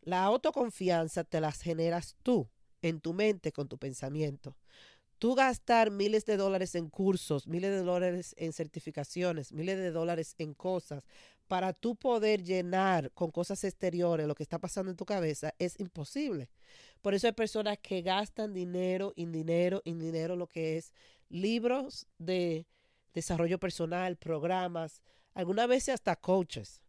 La 0.00 0.24
autoconfianza 0.24 1.22
te 1.22 1.40
las 1.40 1.60
generas 1.60 2.16
tú, 2.22 2.48
en 2.82 3.00
tu 3.00 3.14
mente, 3.14 3.52
con 3.52 3.68
tu 3.68 3.78
pensamiento. 3.78 4.56
Tú 5.18 5.34
gastar 5.34 5.90
miles 5.90 6.24
de 6.24 6.36
dólares 6.36 6.74
en 6.74 6.88
cursos, 6.90 7.46
miles 7.46 7.70
de 7.70 7.82
dólares 7.82 8.34
en 8.38 8.52
certificaciones, 8.52 9.52
miles 9.52 9.78
de 9.78 9.90
dólares 9.90 10.34
en 10.38 10.54
cosas, 10.54 11.06
para 11.46 11.72
tú 11.72 11.96
poder 11.96 12.42
llenar 12.42 13.10
con 13.12 13.30
cosas 13.30 13.64
exteriores 13.64 14.26
lo 14.26 14.34
que 14.34 14.42
está 14.42 14.58
pasando 14.58 14.90
en 14.90 14.96
tu 14.96 15.04
cabeza, 15.04 15.54
es 15.58 15.78
imposible. 15.78 16.48
Por 17.02 17.14
eso 17.14 17.26
hay 17.26 17.32
personas 17.32 17.78
que 17.78 18.02
gastan 18.02 18.54
dinero, 18.54 19.12
en 19.16 19.30
dinero, 19.30 19.82
en 19.84 19.98
dinero, 19.98 20.36
lo 20.36 20.46
que 20.46 20.78
es 20.78 20.92
libros 21.28 22.06
de 22.18 22.66
desarrollo 23.12 23.58
personal, 23.58 24.16
programas, 24.16 25.02
algunas 25.34 25.68
veces 25.68 25.94
hasta 25.94 26.16
coaches. 26.16 26.83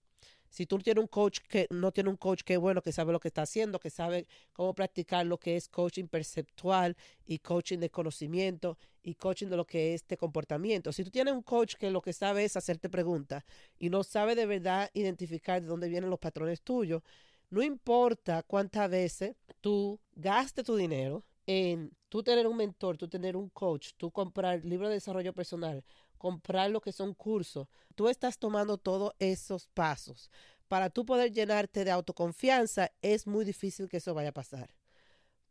Si 0.49 0.65
tú 0.65 0.77
tienes 0.79 1.01
un 1.01 1.07
coach 1.07 1.39
que 1.47 1.67
no 1.69 1.91
tiene 1.91 2.09
un 2.09 2.17
coach 2.17 2.41
que 2.43 2.57
bueno, 2.57 2.81
que 2.81 2.91
sabe 2.91 3.11
lo 3.11 3.19
que 3.19 3.27
está 3.27 3.41
haciendo, 3.41 3.79
que 3.79 3.89
sabe 3.89 4.27
cómo 4.53 4.73
practicar 4.73 5.25
lo 5.25 5.37
que 5.37 5.55
es 5.55 5.67
coaching 5.67 6.05
perceptual 6.07 6.95
y 7.25 7.39
coaching 7.39 7.79
de 7.79 7.89
conocimiento 7.89 8.77
y 9.03 9.15
coaching 9.15 9.47
de 9.47 9.57
lo 9.57 9.65
que 9.65 9.93
es 9.93 10.07
de 10.07 10.17
comportamiento. 10.17 10.91
Si 10.91 11.03
tú 11.03 11.11
tienes 11.11 11.33
un 11.33 11.41
coach 11.41 11.75
que 11.75 11.91
lo 11.91 12.01
que 12.01 12.13
sabe 12.13 12.45
es 12.45 12.55
hacerte 12.57 12.89
preguntas 12.89 13.43
y 13.77 13.89
no 13.89 14.03
sabe 14.03 14.35
de 14.35 14.45
verdad 14.45 14.89
identificar 14.93 15.61
de 15.61 15.67
dónde 15.67 15.89
vienen 15.89 16.09
los 16.09 16.19
patrones 16.19 16.61
tuyos, 16.61 17.01
no 17.49 17.61
importa 17.61 18.43
cuántas 18.43 18.89
veces 18.89 19.35
tú 19.61 19.99
gastes 20.15 20.65
tu 20.65 20.75
dinero 20.75 21.23
en 21.47 21.91
tú 22.09 22.23
tener 22.23 22.47
un 22.47 22.57
mentor, 22.57 22.97
tú 22.97 23.07
tener 23.07 23.35
un 23.35 23.49
coach, 23.49 23.91
tú 23.97 24.11
comprar 24.11 24.63
libros 24.65 24.89
de 24.89 24.95
desarrollo 24.95 25.33
personal, 25.33 25.83
comprar 26.17 26.71
lo 26.71 26.81
que 26.81 26.91
son 26.91 27.13
cursos, 27.13 27.67
tú 27.95 28.09
estás 28.09 28.37
tomando 28.37 28.77
todos 28.77 29.13
esos 29.19 29.67
pasos. 29.67 30.29
Para 30.67 30.89
tú 30.89 31.05
poder 31.05 31.31
llenarte 31.31 31.85
de 31.85 31.91
autoconfianza, 31.91 32.91
es 33.01 33.27
muy 33.27 33.45
difícil 33.45 33.87
que 33.87 33.97
eso 33.97 34.13
vaya 34.13 34.29
a 34.29 34.33
pasar. 34.33 34.73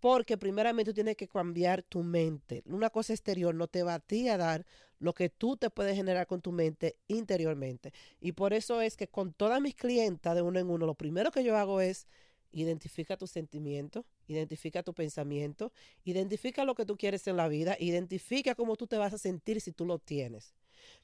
Porque 0.00 0.36
primeramente 0.36 0.90
tú 0.90 0.94
tienes 0.94 1.16
que 1.16 1.28
cambiar 1.28 1.82
tu 1.82 2.02
mente. 2.02 2.62
Una 2.66 2.90
cosa 2.90 3.12
exterior 3.12 3.54
no 3.54 3.68
te 3.68 3.82
va 3.82 3.94
a 3.94 4.00
ti 4.00 4.28
a 4.28 4.36
dar 4.36 4.66
lo 4.98 5.14
que 5.14 5.30
tú 5.30 5.56
te 5.56 5.70
puedes 5.70 5.96
generar 5.96 6.26
con 6.26 6.42
tu 6.42 6.52
mente 6.52 6.96
interiormente. 7.08 7.92
Y 8.20 8.32
por 8.32 8.52
eso 8.52 8.80
es 8.80 8.96
que 8.96 9.08
con 9.08 9.32
todas 9.32 9.60
mis 9.60 9.74
clientas 9.74 10.34
de 10.34 10.42
uno 10.42 10.58
en 10.58 10.68
uno, 10.68 10.86
lo 10.86 10.94
primero 10.94 11.30
que 11.30 11.44
yo 11.44 11.56
hago 11.56 11.80
es 11.80 12.06
identifica 12.54 13.16
tus 13.16 13.30
sentimientos, 13.30 14.04
identifica 14.26 14.82
tu 14.82 14.94
pensamiento, 14.94 15.72
identifica 16.04 16.64
lo 16.64 16.74
que 16.74 16.86
tú 16.86 16.96
quieres 16.96 17.26
en 17.26 17.36
la 17.36 17.48
vida, 17.48 17.76
identifica 17.78 18.54
cómo 18.54 18.76
tú 18.76 18.86
te 18.86 18.96
vas 18.96 19.12
a 19.12 19.18
sentir 19.18 19.60
si 19.60 19.72
tú 19.72 19.84
lo 19.84 19.98
tienes. 19.98 20.54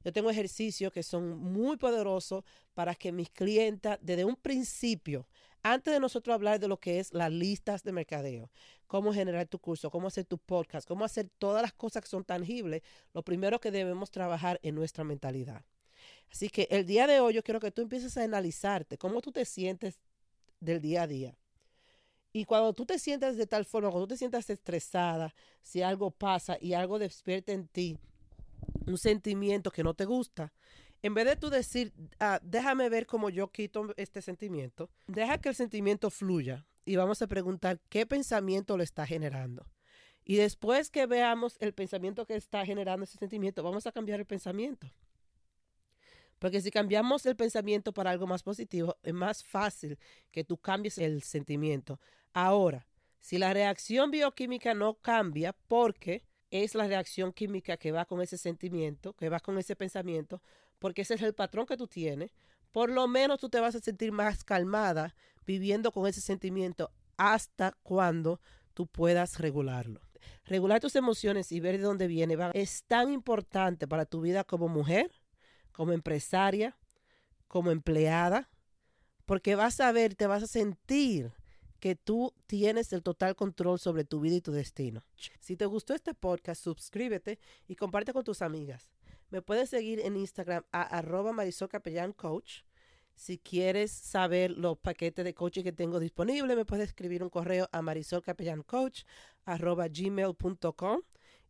Yo 0.04 0.12
tengo 0.12 0.30
ejercicios 0.30 0.92
que 0.92 1.02
son 1.02 1.38
muy 1.38 1.76
poderosos 1.76 2.44
para 2.74 2.94
que 2.94 3.12
mis 3.12 3.30
clientas, 3.30 3.98
desde 4.02 4.24
un 4.24 4.36
principio, 4.36 5.26
antes 5.62 5.92
de 5.92 6.00
nosotros 6.00 6.34
hablar 6.34 6.58
de 6.58 6.68
lo 6.68 6.78
que 6.78 7.00
es 7.00 7.12
las 7.12 7.30
listas 7.30 7.82
de 7.82 7.92
mercadeo, 7.92 8.50
cómo 8.86 9.12
generar 9.12 9.46
tu 9.46 9.58
curso, 9.58 9.90
cómo 9.90 10.08
hacer 10.08 10.24
tu 10.24 10.38
podcast, 10.38 10.86
cómo 10.86 11.04
hacer 11.04 11.28
todas 11.38 11.62
las 11.62 11.72
cosas 11.72 12.02
que 12.02 12.08
son 12.08 12.24
tangibles, 12.24 12.82
lo 13.12 13.22
primero 13.22 13.60
que 13.60 13.70
debemos 13.70 14.10
trabajar 14.10 14.58
en 14.62 14.74
nuestra 14.74 15.04
mentalidad. 15.04 15.64
Así 16.30 16.48
que 16.48 16.68
el 16.70 16.86
día 16.86 17.06
de 17.06 17.20
hoy 17.20 17.34
yo 17.34 17.42
quiero 17.42 17.60
que 17.60 17.70
tú 17.70 17.82
empieces 17.82 18.16
a 18.16 18.22
analizarte 18.22 18.96
cómo 18.96 19.20
tú 19.20 19.32
te 19.32 19.44
sientes 19.44 19.98
del 20.60 20.80
día 20.80 21.02
a 21.02 21.06
día. 21.06 21.36
Y 22.32 22.44
cuando 22.44 22.72
tú 22.72 22.86
te 22.86 22.98
sientas 22.98 23.36
de 23.36 23.46
tal 23.46 23.64
forma, 23.64 23.90
cuando 23.90 24.06
tú 24.06 24.14
te 24.14 24.18
sientas 24.18 24.48
estresada, 24.50 25.34
si 25.62 25.82
algo 25.82 26.10
pasa 26.10 26.56
y 26.60 26.74
algo 26.74 26.98
despierta 26.98 27.52
en 27.52 27.66
ti 27.66 27.98
un 28.86 28.98
sentimiento 28.98 29.70
que 29.70 29.82
no 29.82 29.94
te 29.94 30.04
gusta, 30.04 30.52
en 31.02 31.14
vez 31.14 31.24
de 31.24 31.36
tú 31.36 31.50
decir, 31.50 31.92
ah, 32.18 32.40
déjame 32.42 32.88
ver 32.88 33.06
cómo 33.06 33.30
yo 33.30 33.50
quito 33.50 33.92
este 33.96 34.22
sentimiento, 34.22 34.90
deja 35.06 35.38
que 35.38 35.48
el 35.48 35.54
sentimiento 35.54 36.10
fluya 36.10 36.66
y 36.84 36.96
vamos 36.96 37.22
a 37.22 37.26
preguntar 37.26 37.80
qué 37.88 38.06
pensamiento 38.06 38.76
lo 38.76 38.82
está 38.82 39.06
generando. 39.06 39.66
Y 40.24 40.36
después 40.36 40.90
que 40.90 41.06
veamos 41.06 41.56
el 41.60 41.72
pensamiento 41.72 42.26
que 42.26 42.36
está 42.36 42.64
generando 42.64 43.04
ese 43.04 43.18
sentimiento, 43.18 43.62
vamos 43.62 43.86
a 43.86 43.92
cambiar 43.92 44.20
el 44.20 44.26
pensamiento. 44.26 44.92
Porque 46.40 46.62
si 46.62 46.70
cambiamos 46.70 47.24
el 47.26 47.36
pensamiento 47.36 47.92
para 47.92 48.10
algo 48.10 48.26
más 48.26 48.42
positivo, 48.42 48.96
es 49.02 49.14
más 49.14 49.44
fácil 49.44 49.98
que 50.32 50.42
tú 50.42 50.56
cambies 50.56 50.98
el 50.98 51.22
sentimiento. 51.22 52.00
Ahora, 52.32 52.86
si 53.20 53.36
la 53.36 53.52
reacción 53.52 54.10
bioquímica 54.10 54.72
no 54.72 54.94
cambia 54.94 55.52
porque 55.68 56.24
es 56.50 56.74
la 56.74 56.88
reacción 56.88 57.32
química 57.32 57.76
que 57.76 57.92
va 57.92 58.06
con 58.06 58.22
ese 58.22 58.38
sentimiento, 58.38 59.12
que 59.12 59.28
va 59.28 59.38
con 59.38 59.58
ese 59.58 59.76
pensamiento, 59.76 60.42
porque 60.78 61.02
ese 61.02 61.14
es 61.14 61.22
el 61.22 61.34
patrón 61.34 61.66
que 61.66 61.76
tú 61.76 61.86
tienes, 61.86 62.34
por 62.72 62.88
lo 62.90 63.06
menos 63.06 63.38
tú 63.38 63.50
te 63.50 63.60
vas 63.60 63.74
a 63.74 63.80
sentir 63.80 64.10
más 64.10 64.42
calmada 64.42 65.14
viviendo 65.44 65.92
con 65.92 66.06
ese 66.06 66.22
sentimiento 66.22 66.90
hasta 67.18 67.76
cuando 67.82 68.40
tú 68.72 68.86
puedas 68.86 69.38
regularlo. 69.38 70.00
Regular 70.46 70.80
tus 70.80 70.96
emociones 70.96 71.52
y 71.52 71.60
ver 71.60 71.76
de 71.76 71.84
dónde 71.84 72.06
viene 72.06 72.36
es 72.54 72.84
tan 72.84 73.12
importante 73.12 73.86
para 73.86 74.06
tu 74.06 74.22
vida 74.22 74.42
como 74.44 74.68
mujer, 74.68 75.12
como 75.80 75.94
empresaria, 75.94 76.76
como 77.48 77.70
empleada, 77.70 78.50
porque 79.24 79.54
vas 79.54 79.80
a 79.80 79.90
ver, 79.92 80.14
te 80.14 80.26
vas 80.26 80.42
a 80.42 80.46
sentir 80.46 81.32
que 81.78 81.96
tú 81.96 82.34
tienes 82.46 82.92
el 82.92 83.02
total 83.02 83.34
control 83.34 83.78
sobre 83.78 84.04
tu 84.04 84.20
vida 84.20 84.34
y 84.34 84.40
tu 84.42 84.52
destino. 84.52 85.06
Si 85.38 85.56
te 85.56 85.64
gustó 85.64 85.94
este 85.94 86.12
podcast, 86.12 86.62
suscríbete 86.62 87.38
y 87.66 87.76
comparte 87.76 88.12
con 88.12 88.24
tus 88.24 88.42
amigas. 88.42 88.90
Me 89.30 89.40
puedes 89.40 89.70
seguir 89.70 90.00
en 90.00 90.18
Instagram 90.18 90.64
a 90.70 90.82
arroba 90.82 91.32
Marisol 91.32 91.70
Capellán 91.70 92.12
Coach. 92.12 92.60
Si 93.14 93.38
quieres 93.38 93.90
saber 93.90 94.50
los 94.50 94.76
paquetes 94.76 95.24
de 95.24 95.32
coaching 95.32 95.62
que 95.62 95.72
tengo 95.72 95.98
disponibles, 95.98 96.58
me 96.58 96.66
puedes 96.66 96.90
escribir 96.90 97.22
un 97.22 97.30
correo 97.30 97.70
a 97.72 97.80
marisolcapellancoach 97.80 99.04
arroba 99.46 99.88
gmail.com 99.88 101.00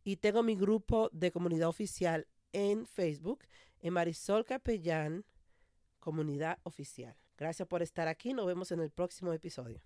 y 0.05 0.15
tengo 0.15 0.41
mi 0.41 0.55
grupo 0.55 1.09
de 1.11 1.31
comunidad 1.31 1.67
oficial 1.67 2.29
en 2.53 2.85
Facebook 2.85 3.43
en 3.81 3.93
Marisol 3.93 4.45
Capellán 4.45 5.25
Comunidad 5.99 6.59
Oficial. 6.63 7.15
Gracias 7.37 7.67
por 7.67 7.81
estar 7.81 8.07
aquí. 8.07 8.33
Nos 8.33 8.45
vemos 8.45 8.71
en 8.71 8.79
el 8.79 8.91
próximo 8.91 9.33
episodio. 9.33 9.81